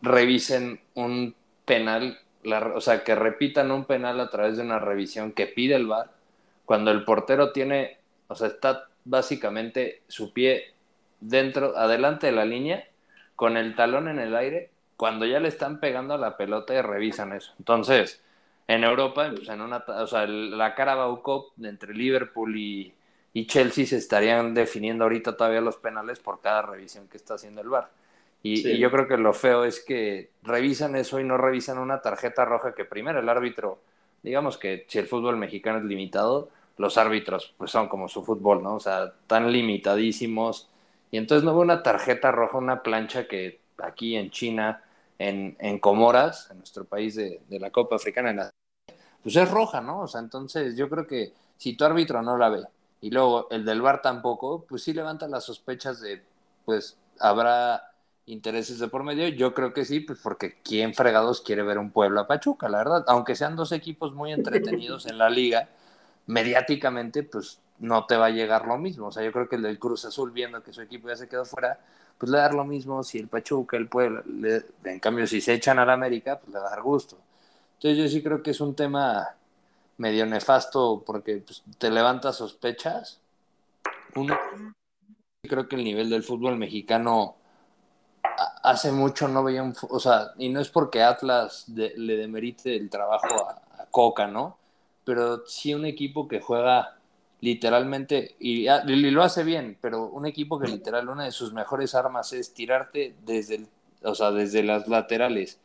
[0.02, 1.34] revisen un
[1.64, 2.18] penal,
[2.74, 6.10] o sea, que repitan un penal a través de una revisión que pide el VAR,
[6.64, 10.72] cuando el portero tiene, o sea, está básicamente su pie
[11.20, 12.88] dentro, adelante de la línea,
[13.36, 14.69] con el talón en el aire,
[15.00, 17.54] cuando ya le están pegando a la pelota y revisan eso.
[17.58, 18.22] Entonces,
[18.68, 22.92] en Europa, pues en una, o sea, la Carabao Cup entre Liverpool y,
[23.32, 27.62] y Chelsea se estarían definiendo ahorita todavía los penales por cada revisión que está haciendo
[27.62, 27.88] el VAR.
[28.42, 32.44] Y, yo creo que lo feo es que revisan eso y no revisan una tarjeta
[32.44, 33.78] roja que primero el árbitro,
[34.22, 38.62] digamos que si el fútbol mexicano es limitado, los árbitros pues son como su fútbol,
[38.62, 38.74] ¿no?
[38.74, 40.68] O sea, tan limitadísimos.
[41.10, 44.82] Y entonces no hubo una tarjeta roja, una plancha que aquí en China,
[45.20, 48.50] en, Comoras, en nuestro país de, de la Copa Africana,
[49.22, 50.00] pues es roja, ¿no?
[50.00, 52.64] O sea, entonces yo creo que si tu árbitro no la ve
[53.02, 56.22] y luego el del bar tampoco, pues sí levanta las sospechas de,
[56.64, 57.90] pues habrá
[58.26, 59.28] intereses de por medio?
[59.28, 63.04] Yo creo que sí, pues porque ¿quién fregados quiere ver un Puebla Pachuca, la verdad?
[63.08, 65.68] Aunque sean dos equipos muy entretenidos en la liga,
[66.26, 69.08] mediáticamente, pues no te va a llegar lo mismo.
[69.08, 71.28] O sea, yo creo que el del Cruz Azul, viendo que su equipo ya se
[71.28, 71.80] quedó fuera,
[72.20, 74.22] pues le da lo mismo si el Pachuca, el Puebla,
[74.84, 77.16] en cambio, si se echan al América, pues le va a dar gusto.
[77.78, 79.26] Entonces yo sí creo que es un tema
[79.96, 83.20] medio nefasto porque pues, te levanta sospechas.
[84.16, 84.38] Uno,
[85.48, 87.36] creo que el nivel del fútbol mexicano
[88.62, 92.90] hace mucho no veía un, o sea, y no es porque Atlas le demerite el
[92.90, 94.58] trabajo a, Coca, ¿no?
[95.04, 96.99] Pero sí un equipo que juega
[97.40, 101.94] literalmente, y, y, lo hace bien, pero un equipo que literal una de sus mejores
[101.94, 103.66] armas es tirarte desde,
[104.02, 105.58] o sea, desde las laterales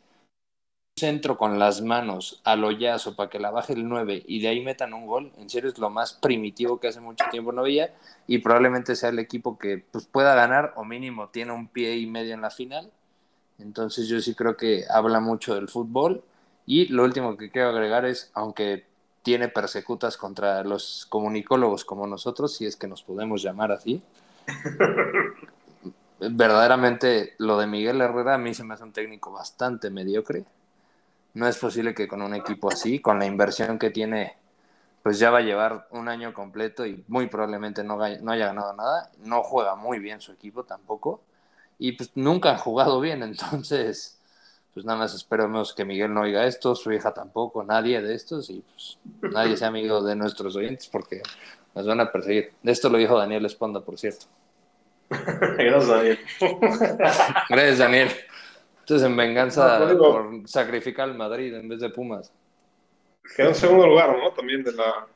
[0.97, 4.63] centro con las manos al hoyazo para que la baje el 9 y de ahí
[4.63, 7.93] metan un gol, en serio es lo más primitivo que hace mucho tiempo no veía
[8.27, 12.07] y probablemente sea el equipo que pues, pueda ganar o mínimo tiene un pie y
[12.07, 12.89] medio en la final.
[13.59, 16.23] Entonces yo sí creo que habla mucho del fútbol
[16.65, 18.85] y lo último que quiero agregar es, aunque
[19.25, 24.01] tiene persecutas contra los comunicólogos como nosotros, si es que nos podemos llamar así,
[26.19, 30.45] verdaderamente lo de Miguel Herrera a mí se me hace un técnico bastante mediocre
[31.35, 34.37] no es posible que con un equipo así, con la inversión que tiene,
[35.03, 38.73] pues ya va a llevar un año completo y muy probablemente no, no haya ganado
[38.73, 39.11] nada.
[39.19, 41.21] No juega muy bien su equipo tampoco.
[41.77, 44.17] Y pues nunca han jugado bien, entonces,
[44.75, 48.49] pues nada más esperemos que Miguel no oiga esto, su hija tampoco, nadie de estos,
[48.49, 48.99] y pues
[49.33, 51.21] nadie sea amigo de nuestros oyentes porque
[51.73, 52.51] nos van a perseguir.
[52.61, 54.25] De esto lo dijo Daniel Esponda, por cierto.
[55.09, 56.19] Gracias, Daniel.
[57.49, 58.09] Gracias, Daniel.
[58.81, 62.33] Entonces, en venganza por sacrificar al Madrid en vez de Pumas.
[63.33, 64.33] quedó en segundo lugar, ¿no?
[64.33, 65.07] También de la,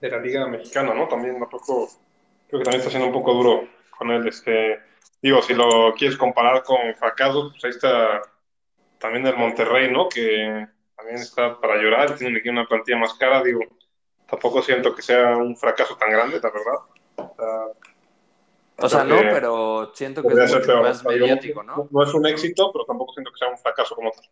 [0.00, 1.08] de la Liga Mexicana, ¿no?
[1.08, 1.90] También poco,
[2.46, 3.68] creo que también está siendo un poco duro
[3.98, 4.28] con él.
[4.28, 4.78] Este,
[5.20, 8.22] digo, si lo quieres comparar con fracasos, pues ahí está
[8.98, 10.08] también el Monterrey, ¿no?
[10.08, 13.60] Que también está para llorar, tiene una plantilla más cara, digo,
[14.28, 17.74] tampoco siento que sea un fracaso tan grande, la verdad.
[18.80, 21.88] O sea, no, pero siento que es mucho más mediático, ¿no?
[21.90, 24.24] No es un éxito, pero tampoco siento que sea un fracaso como tal.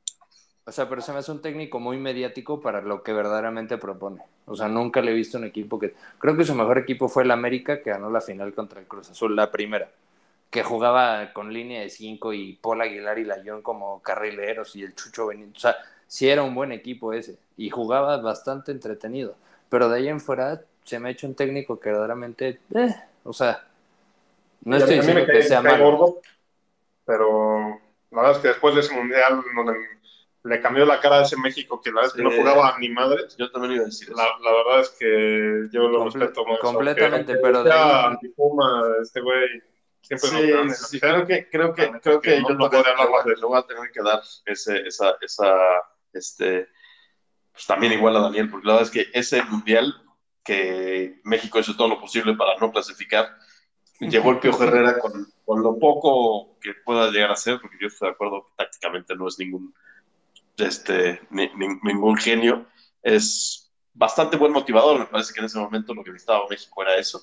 [0.68, 4.22] O sea, pero se me hace un técnico muy mediático para lo que verdaderamente propone.
[4.46, 5.94] O sea, nunca le he visto un equipo que...
[6.18, 9.10] Creo que su mejor equipo fue el América, que ganó la final contra el Cruz
[9.10, 9.88] Azul, la primera.
[10.56, 14.94] Que jugaba con línea de cinco y Paul Aguilar y Layón como carrileros y el
[14.94, 15.52] Chucho Benito.
[15.54, 15.76] O sea,
[16.06, 17.36] sí era un buen equipo ese.
[17.58, 19.34] Y jugaba bastante entretenido.
[19.68, 22.58] Pero de ahí en fuera se me ha hecho un técnico que verdaderamente...
[22.74, 23.66] Eh, o sea,
[24.62, 26.22] no estoy diciendo que sea malo.
[27.04, 27.78] pero
[28.10, 29.42] la verdad es que después de ese mundial
[30.42, 32.88] le cambió la cara a ese México que la verdad es que no jugaba ni
[32.88, 33.24] madre.
[33.36, 36.60] Yo también iba a decir la, la, verdad es que yo lo respeto más.
[36.60, 38.16] Completamente, pero de ahí...
[39.02, 39.75] este güey
[40.06, 43.34] siempre sí, sí, creo que creo que creo que, yo no podría hablar de.
[43.42, 45.54] Voy a tener que dar ese, esa, esa,
[46.12, 46.68] este,
[47.52, 49.94] pues también igual a Daniel, porque la verdad es que ese mundial
[50.44, 53.36] que México hizo todo lo posible para no clasificar,
[54.00, 57.88] llegó el Pío Herrera con, con lo poco que pueda llegar a ser, porque yo
[57.88, 59.74] estoy de acuerdo que tácticamente no es ningún
[60.58, 62.66] este, ningún genio.
[63.02, 66.96] Es bastante buen motivador, me parece que en ese momento lo que necesitaba México era
[66.96, 67.22] eso.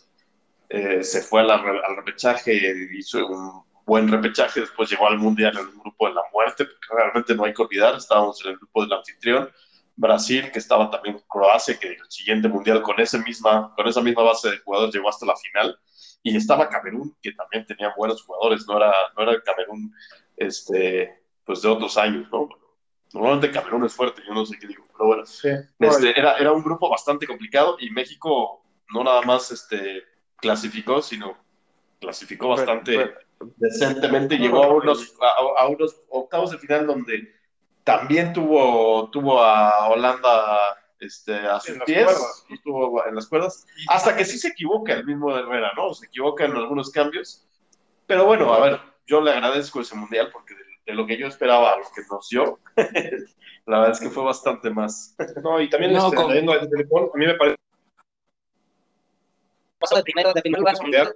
[0.70, 2.54] Eh, se fue al, repechaje,
[2.94, 6.88] hizo un buen repechaje, después llegó al Mundial en el grupo de la muerte, porque
[6.96, 9.50] realmente no hay que olvidar, estábamos en el grupo del anfitrión,
[9.96, 14.24] Brasil, que estaba también Croacia, que el siguiente Mundial con, ese misma, con esa misma
[14.24, 15.78] base de jugadores llegó hasta la final,
[16.24, 19.94] y estaba Camerún, que también tenía buenos jugadores, no era, no era el Camerún
[20.38, 22.50] este, pues de otros años, ¿no?
[23.14, 25.24] Normalmente Camerún es fuerte, yo no sé qué digo, pero bueno.
[25.24, 30.04] Este, era, era un grupo bastante complicado y México no nada más este,
[30.44, 31.38] clasificó, sino
[32.00, 33.16] clasificó bastante
[33.56, 34.38] decentemente.
[34.38, 35.16] Llegó a unos,
[35.58, 37.34] a, unos octavos de final donde
[37.84, 44.26] también tuvo, tuvo a Holanda este, a sus pies, estuvo en las cuerdas, hasta que
[44.26, 45.94] sí se equivoca el mismo Herrera, ¿no?
[45.94, 47.46] Se equivoca en algunos cambios.
[48.06, 51.74] Pero bueno, a ver, yo le agradezco ese mundial porque de lo que yo esperaba
[51.74, 52.60] a lo que nos dio,
[53.66, 55.16] la verdad es que fue bastante más.
[55.42, 56.32] No, y también no, este, con...
[56.32, 57.63] el teléfono, a mí me parece.
[59.84, 61.16] Pasó de primero, de primer lugar.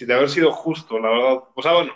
[0.00, 1.44] de haber sido justo, la verdad.
[1.54, 1.94] O sea, bueno,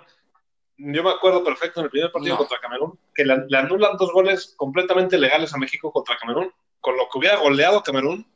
[0.78, 4.11] yo me acuerdo perfecto en el primer partido contra Camerún, que le, le, anulan dos
[4.11, 8.26] goles completamente legales a México contra Camerún, con lo que hubiera goleado Camerún,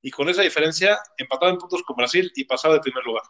[0.00, 3.24] y con esa diferencia empatado en puntos con Brasil y pasado de primer lugar.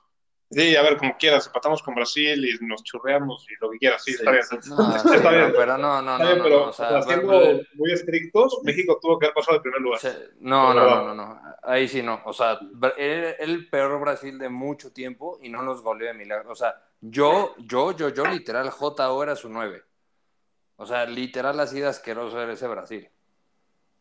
[0.51, 4.03] Sí, a ver, como quieras, empatamos con Brasil y nos churreamos y lo que quieras,
[4.03, 4.45] sí, está bien.
[4.67, 5.53] No, está bien.
[5.55, 6.25] Pero no, no, no.
[6.25, 10.01] pero no, o sea, siendo muy estrictos, México tuvo que haber pasado de primer lugar.
[10.41, 12.23] No, no, no, no, no, ahí sí no.
[12.25, 12.59] O sea,
[12.97, 16.51] era el peor Brasil de mucho tiempo y no nos goleó de milagro.
[16.51, 19.83] O sea, yo, yo, yo, yo, literal, JO era su 9.
[20.77, 23.11] O sea, literal así de asqueroso era ese Brasil.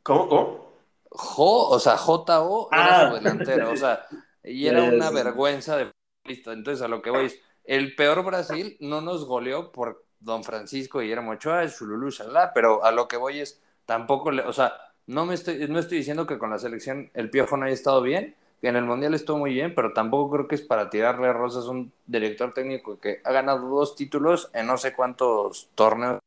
[0.02, 0.30] ¿Cómo?
[0.30, 0.68] ¿Cómo?
[1.10, 3.10] Jo, o sea, JO era ah.
[3.10, 3.72] su delantero.
[3.72, 4.06] O sea,
[4.44, 5.92] y era una vergüenza de
[6.28, 10.44] Listo, entonces a lo que voy es, el peor Brasil no nos goleó por Don
[10.44, 14.74] Francisco Guillermo Ochoa, Chululú, Shalá, pero a lo que voy es, tampoco, le, o sea,
[15.06, 18.02] no me estoy, no estoy diciendo que con la selección el Piojo no haya estado
[18.02, 21.32] bien, que en el Mundial estuvo muy bien, pero tampoco creo que es para tirarle
[21.32, 26.16] rosas a un director técnico que ha ganado dos títulos en no sé cuántos torneos
[26.16, 26.20] de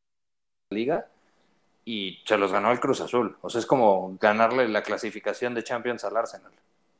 [0.71, 1.07] la liga
[1.85, 3.37] y se los ganó el Cruz Azul.
[3.41, 6.53] O sea, es como ganarle la clasificación de Champions al Arsenal.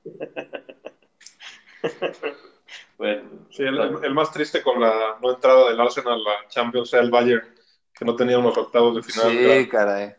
[2.98, 7.02] Bueno, sí, el, más triste con la no entrada del Arsenal a la Champions sea
[7.02, 7.48] el Bayern,
[7.94, 9.32] que no tenía unos octavos de final.
[9.32, 10.16] Sí, caray.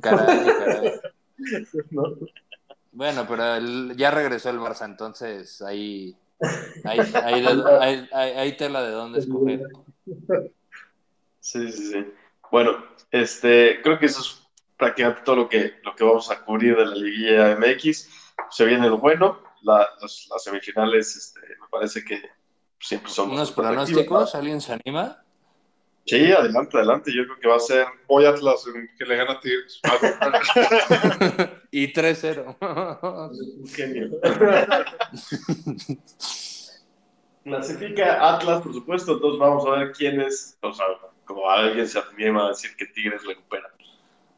[0.00, 1.00] Caray, caray.
[2.92, 3.58] Bueno, pero
[3.94, 6.16] ya regresó el Barça, entonces ahí
[6.84, 9.60] hay, hay, hay, tela de dónde escoger.
[11.40, 12.06] Sí, sí, sí.
[12.50, 12.72] Bueno,
[13.10, 14.42] este, creo que eso es
[14.76, 18.08] prácticamente todo lo que, lo que vamos a cubrir de la Liguilla MX.
[18.50, 22.20] Se viene lo bueno, las, semifinales este, me parece que
[22.80, 23.30] siempre son...
[23.30, 24.34] ¿Unos pronósticos?
[24.34, 25.22] ¿Alguien se anima?
[26.06, 27.12] Sí, adelante, adelante.
[27.12, 28.64] Yo creo que va a ser Voy Atlas
[28.96, 29.80] que le gana a Tigres.
[31.72, 32.56] y 3-0.
[37.44, 39.14] Clasifica Atlas, por supuesto.
[39.14, 40.56] Entonces vamos a ver quién es.
[40.62, 40.86] O sea,
[41.24, 43.68] como alguien se anima a decir que Tigres recupera.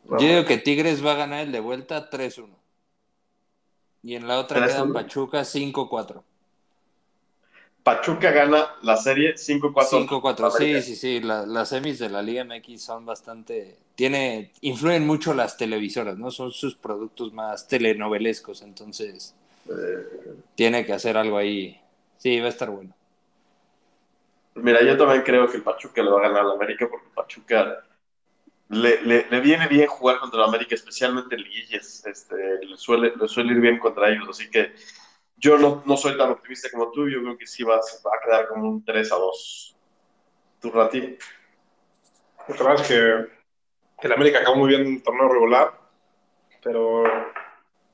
[0.04, 2.48] Yo digo que Tigres va a ganar el de vuelta 3-1.
[4.08, 6.22] Y en la otra quedan Pachuca 5-4.
[7.82, 10.08] Pachuca gana la serie 5-4.
[10.08, 11.20] 5-4, sí, sí, sí.
[11.20, 13.76] las semis de la Liga MX son bastante.
[13.94, 16.30] Tiene, influyen mucho las televisoras, ¿no?
[16.30, 19.34] Son sus productos más telenovelescos, entonces.
[19.68, 21.78] Eh, tiene que hacer algo ahí.
[22.16, 22.94] Sí, va a estar bueno.
[24.54, 27.84] Mira, yo también creo que el Pachuca le va a ganar al América porque Pachuca
[28.68, 32.04] le, le, viene bien jugar contra el América, especialmente el Liguilles.
[32.06, 34.74] Este, le, suele, le suele ir bien contra ellos, así que
[35.36, 38.24] yo no, no soy tan optimista como tú, yo creo que sí va, va a
[38.24, 39.76] quedar como un 3 a 2.
[40.60, 41.16] ¿Tu Rati?
[42.48, 43.38] La verdad es que,
[44.00, 45.72] el América acabó muy bien el torneo regular,
[46.62, 47.04] pero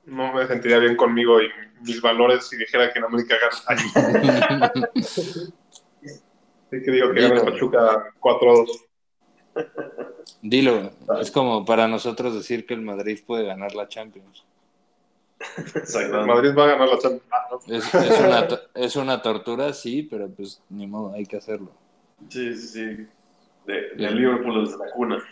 [0.04, 1.48] no me sentiría bien conmigo y
[1.80, 3.80] mis valores si dijera que en América gana.
[4.94, 8.83] Así que digo que gana Pachuca 4 a 2.
[10.42, 10.90] Dilo,
[11.20, 14.44] es como para nosotros decir que el Madrid puede ganar la Champions.
[16.26, 17.24] Madrid va a ganar la Champions.
[17.30, 21.70] Ah, es, es, una, es, una, tortura, sí, pero pues ni modo, hay que hacerlo.
[22.28, 23.06] Sí, sí, sí.
[23.66, 25.24] De, de Liverpool desde la cuna.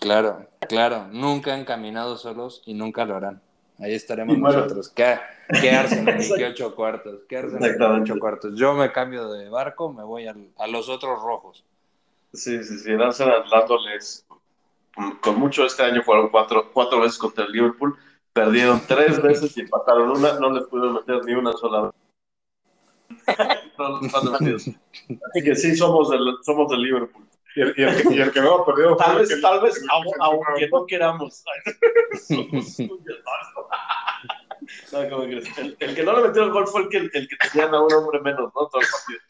[0.00, 1.08] Claro, claro.
[1.12, 3.40] Nunca han caminado solos y nunca lo harán.
[3.78, 4.90] Ahí estaremos nosotros.
[4.90, 5.18] ¿Qué,
[5.60, 7.20] qué Arsenal qué ocho cuartos?
[7.28, 8.54] ¿Qué Arsenal ocho cuartos?
[8.56, 11.64] Yo me cambio de barco, me voy al, a los otros rojos.
[12.32, 12.90] Sí, sí, sí.
[12.90, 14.26] El Arsenal dándoles,
[15.20, 17.96] con mucho este año fueron cuatro, cuatro veces contra el Liverpool
[18.32, 21.92] Perdieron tres veces y empataron una, no les pudieron meter ni una sola vez.
[25.28, 27.28] Así que sí, somos del, somos del Liverpool.
[27.54, 28.96] Y el, y, el, y el, que no perdió.
[28.96, 31.44] Tal vez, tal vez aunque no queramos.
[35.78, 37.92] el, que no le metió el gol fue el que, el que tenía a un
[37.92, 38.66] hombre menos, ¿no?
[38.68, 39.20] Todo el partido.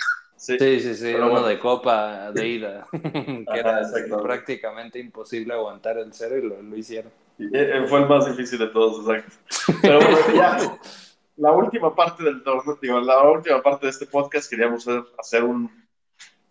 [0.42, 3.80] Sí, sí, sí, uno de copa de ida, que era
[4.20, 7.12] prácticamente imposible aguantar el cero y lo, lo hicieron.
[7.38, 9.36] Eh, fue el más difícil de todos, exacto.
[9.80, 10.58] Pero bueno, ya,
[11.36, 14.84] la última parte del torneo, digo, la última parte de este podcast queríamos
[15.16, 15.70] hacer, un,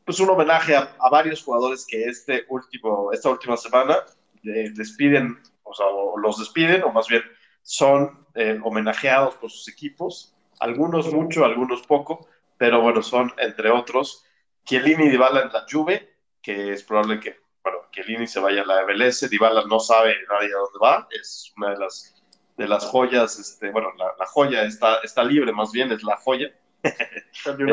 [0.06, 3.98] pues un homenaje a, varios jugadores que este último, esta última semana
[4.46, 7.24] eh, despiden, o sea, los despiden, o más bien
[7.62, 12.30] son eh, homenajeados por sus equipos, algunos mucho, algunos poco,
[12.62, 14.24] pero bueno, son entre otros
[14.66, 18.66] Chiellini y Dybala en la Juve, que es probable que bueno, Chiellini se vaya a
[18.66, 22.24] la MLS, Dybala no sabe nadie a dónde va, es una de las,
[22.58, 26.54] de las joyas, este, bueno, la, joya está, está libre, más bien es la joya.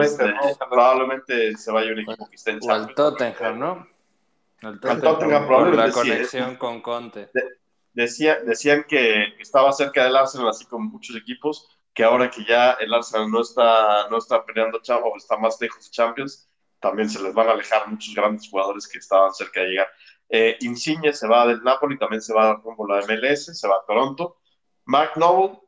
[0.00, 0.34] Este,
[0.70, 2.88] probablemente se vaya un equipo que esté en Champions.
[2.88, 3.88] al Tottenham, ¿no?
[4.62, 7.28] Al Tottenham, probablemente la conexión con Conte.
[7.92, 12.74] decía, decían que estaba cerca del Arsenal, así como muchos equipos, que ahora que ya
[12.74, 17.20] el Arsenal no está, no está peleando o está más lejos de Champions, también se
[17.20, 19.88] les van a alejar muchos grandes jugadores que estaban cerca de llegar.
[20.28, 23.78] Eh, Insigne se va del Napoli, también se va rumbo a la MLS, se va
[23.78, 24.36] a Toronto.
[24.84, 25.58] Mark Noble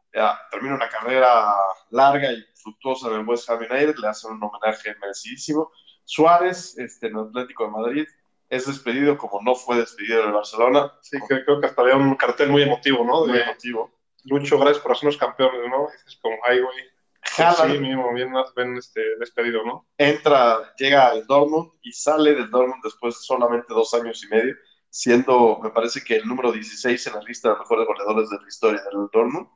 [0.53, 1.53] termina una carrera
[1.91, 5.72] larga y fructuosa en el West Ham United, le hacen un homenaje merecidísimo.
[6.05, 8.07] Suárez, este, en el Atlético de Madrid,
[8.49, 10.93] es despedido como no fue despedido en Barcelona.
[11.01, 13.26] Sí, creo que hasta había un cartel muy emotivo, ¿no?
[13.26, 13.91] Muy emotivo.
[14.24, 15.88] Lucho, gracias por hacernos campeones, ¿no?
[16.06, 16.76] Es como, ay, güey,
[17.24, 19.86] sí, mismo, bien, bien este, despedido, ¿no?
[19.96, 24.54] Entra, llega al Dortmund y sale del Dortmund después de solamente dos años y medio,
[24.88, 28.48] siendo, me parece que el número 16 en la lista de mejores goleadores de la
[28.48, 29.48] historia del Dortmund,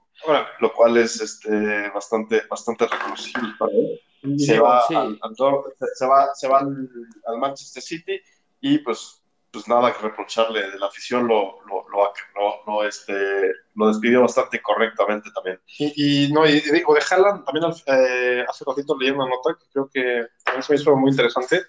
[0.60, 4.00] lo cual es este, bastante, bastante reconocible para él.
[4.38, 5.18] Se va, al,
[5.94, 8.20] se va, se va al Manchester City
[8.60, 9.24] y pues
[9.55, 11.86] pues nada que reprocharle de la afición, lo, lo,
[12.66, 13.14] lo, este,
[13.76, 15.61] lo despidió bastante correctamente también.
[15.78, 19.88] Y, no, y digo, de Haaland, también eh, hace ratito leí una nota que creo
[19.88, 21.62] que también se me hizo muy interesante.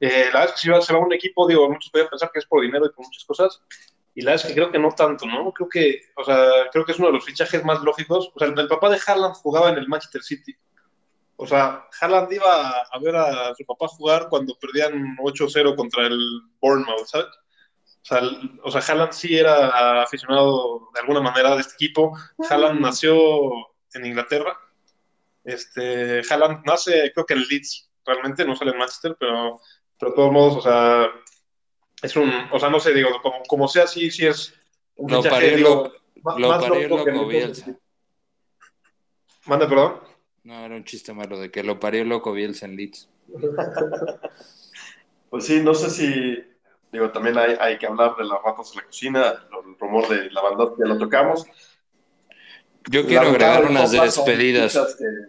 [0.00, 2.30] Eh, la verdad es que si va, se va un equipo, digo, muchos pueden pensar
[2.32, 3.62] que es por dinero y por muchas cosas,
[4.14, 5.52] y la verdad es que creo que no tanto, ¿no?
[5.52, 6.36] Creo que, o sea,
[6.72, 8.30] creo que es uno de los fichajes más lógicos.
[8.34, 10.54] O sea, el papá de Haaland jugaba en el Manchester City.
[11.36, 16.18] O sea, Haaland iba a ver a su papá jugar cuando perdían 8-0 contra el
[16.60, 17.26] Bournemouth, ¿sabes?
[17.26, 18.20] O sea,
[18.64, 22.16] o sea, Haaland sí era aficionado de alguna manera de este equipo.
[22.48, 23.50] Haaland nació
[23.94, 24.56] en Inglaterra.
[25.44, 29.60] Este, Haaland nace, creo que en Leeds, realmente, no sale en Manchester, pero,
[29.98, 31.10] pero de todos modos, o sea,
[32.02, 34.54] es un, o sea, no sé, digo, como, como sea, sí, sí es
[34.96, 37.04] un lo fichaje, lo, más, lo más loco
[39.46, 40.00] Manda, perdón.
[40.44, 43.08] No, era un chiste malo de que lo parió loco Bielsa en Leeds.
[45.30, 46.44] pues sí, no sé si,
[46.90, 50.30] digo, también hay, hay que hablar de las ratas en la cocina, el rumor de
[50.30, 51.46] la banda ya lo tocamos.
[52.90, 54.76] Yo quiero agregar unas despedidas.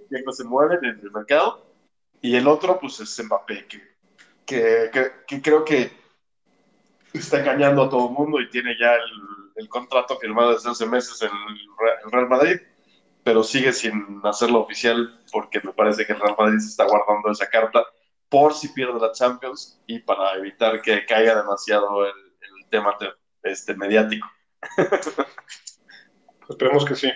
[0.09, 1.63] Que, que se mueven en el mercado.
[2.19, 3.81] Y el otro, pues es Mbappé, que,
[4.45, 5.91] que, que, creo que
[7.13, 10.85] está engañando a todo el mundo y tiene ya el, el contrato firmado desde hace
[10.87, 12.59] meses en el Real Madrid
[13.23, 17.31] pero sigue sin hacerlo oficial porque me parece que el Real Madrid se está guardando
[17.31, 17.85] esa carta
[18.29, 22.97] por si pierde la Champions y para evitar que caiga demasiado el, el tema
[23.43, 24.27] este, mediático.
[26.49, 27.11] Esperemos que sí.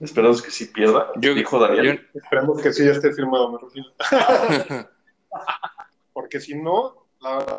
[0.00, 1.10] Esperemos que sí pierda.
[1.16, 2.08] Yo- dijo Daniel.
[2.14, 4.88] Esperemos que sí ya esté firmado, me refiero.
[6.12, 7.58] Porque si no, la verdad,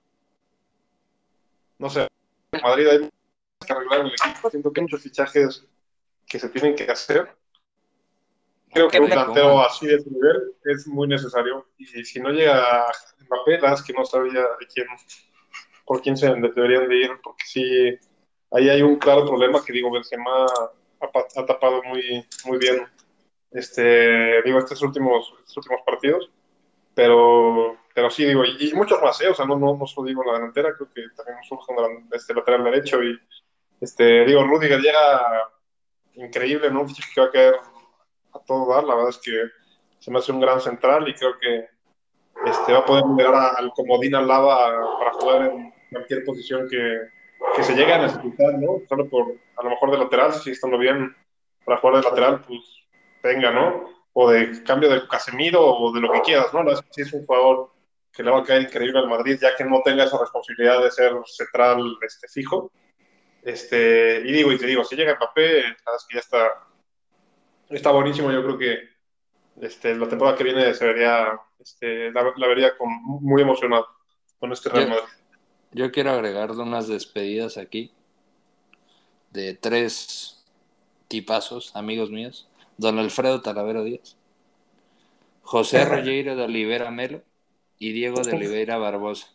[1.78, 2.08] no sé,
[2.52, 3.10] en Madrid hay
[3.66, 4.50] que arreglar el equipo.
[4.50, 5.66] Siento que hay muchos fichajes
[6.28, 7.36] que se tienen que hacer.
[8.74, 11.68] Creo que un planteo así de ese nivel es muy necesario.
[11.78, 12.86] Y si no llega
[13.20, 14.88] Mbappé, la verdad es que no sabía de quién,
[15.86, 17.98] por quién se deberían de ir, porque sí,
[18.52, 22.88] ahí hay un claro problema que digo, Benzema ha, ha tapado muy, muy bien
[23.52, 26.30] este, digo, estos últimos, estos últimos partidos.
[26.94, 29.30] Pero, pero sí, digo, y, y muchos más, ¿eh?
[29.30, 32.34] O sea, no, no, no solo digo la delantera, creo que también surge un este
[32.34, 33.02] lateral derecho.
[33.04, 33.18] Y,
[33.80, 35.52] este, digo, Rudiger llega
[36.16, 36.82] increíble, ¿no?
[36.82, 37.56] Un fichaje que va a caer
[38.34, 38.84] a todo dar.
[38.84, 39.44] La verdad es que
[40.00, 41.68] se me hace un gran central y creo que
[42.46, 47.00] este, va a poder liberar al comodín al lava para jugar en cualquier posición que,
[47.56, 48.82] que se llegue a necesitar, ¿no?
[48.90, 51.16] Solo por, a lo mejor de lateral, si estando bien
[51.66, 52.60] para jugar de lateral, pues
[53.22, 53.90] venga, ¿no?
[54.14, 56.64] O de cambio del Casemiro o de lo que quieras, ¿no?
[56.64, 57.72] Verdad es un jugador
[58.12, 60.92] que le va a caer increíble al Madrid, ya que no tenga esa responsabilidad de
[60.92, 62.72] ser central este, fijo.
[63.44, 66.68] Este, y digo, y te digo, si llega Mbappé, la verdad es que ya está,
[67.72, 68.32] está buenísimo.
[68.32, 68.78] Yo creo que
[69.66, 73.88] este, la temporada que viene se vería, este, la, la vería con, muy emocionado
[74.40, 75.06] con este Real Yo- Madrid.
[75.74, 77.92] Yo quiero agregarle unas despedidas aquí
[79.32, 80.46] de tres
[81.08, 82.48] tipazos, amigos míos.
[82.78, 84.18] Don Alfredo Talavero Díaz,
[85.44, 87.22] José Rogeiro de Olivera Melo
[87.80, 89.28] y Diego de Oliveira Barbosa.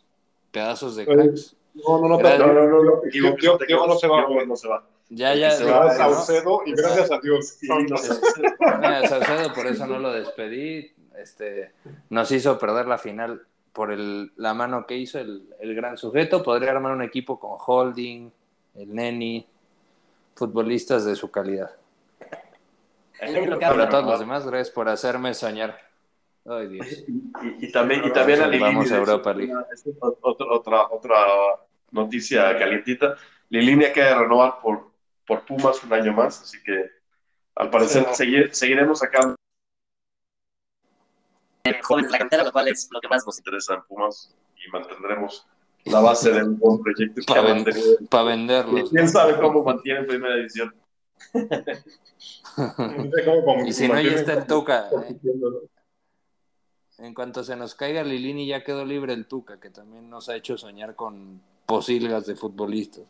[0.51, 1.55] Pedazos de cracks.
[1.73, 3.01] No, no, no, No, no, no, no.
[3.11, 4.83] Diego- Diego- Diego no se va, Diego no se va.
[5.09, 6.13] Ya, ya, Se va, va ya, ¿no?
[6.13, 7.47] Saucedo y gracias a Dios.
[7.59, 8.19] Sí, no sé.
[8.59, 10.91] Mira, Saucedo, por eso no lo despedí.
[11.17, 11.71] Este,
[12.09, 13.41] nos hizo perder la final
[13.73, 16.43] por el, la mano que hizo el, el gran sujeto.
[16.43, 18.31] Podría armar un equipo con Holding,
[18.75, 19.47] el Neni,
[20.35, 21.71] futbolistas de su calidad.
[23.59, 25.79] Para todos los demás, gracias por hacerme soñar.
[26.45, 26.87] Ay, Dios.
[27.07, 29.53] Y, y también, y también a Vamos a Europa League.
[29.99, 31.15] otra, otra, otra
[31.91, 33.15] noticia calientita.
[33.49, 34.91] Lilini acaba de renovar por,
[35.27, 36.89] por Pumas un año más, así que
[37.55, 38.15] al parecer Sí.
[38.23, 39.35] seguir- seguiremos sacando
[41.83, 44.33] jóvenes de la cantera, lo cual es lo que más nos interesa en Pumas
[44.65, 45.45] y mantendremos
[45.85, 47.97] la base del buen proyecto Para ha mantenido.
[48.25, 48.89] venderlos.
[48.89, 50.73] ¿Quién sabe cómo mantiene en primera división?
[53.65, 54.89] Y si no, ya está el Tuca.
[54.89, 55.15] ¿eh?
[56.97, 60.35] En cuanto se nos caiga Lilini, ya quedó libre el Tuca, que también nos ha
[60.35, 63.03] hecho soñar con posilgas de futbolistas.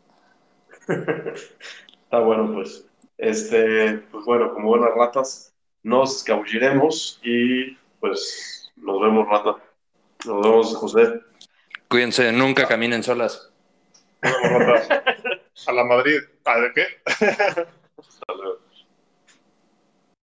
[2.08, 2.86] Está bueno, pues.
[3.18, 5.52] Este, pues bueno, como buenas ratas,
[5.82, 9.56] nos escabulliremos y pues nos vemos, rata.
[10.24, 11.20] Nos vemos, José.
[11.86, 13.52] Cuídense, nunca caminen solas.
[14.22, 16.20] A la Madrid.
[16.46, 16.86] ¿A de qué?
[17.04, 18.57] Hasta luego.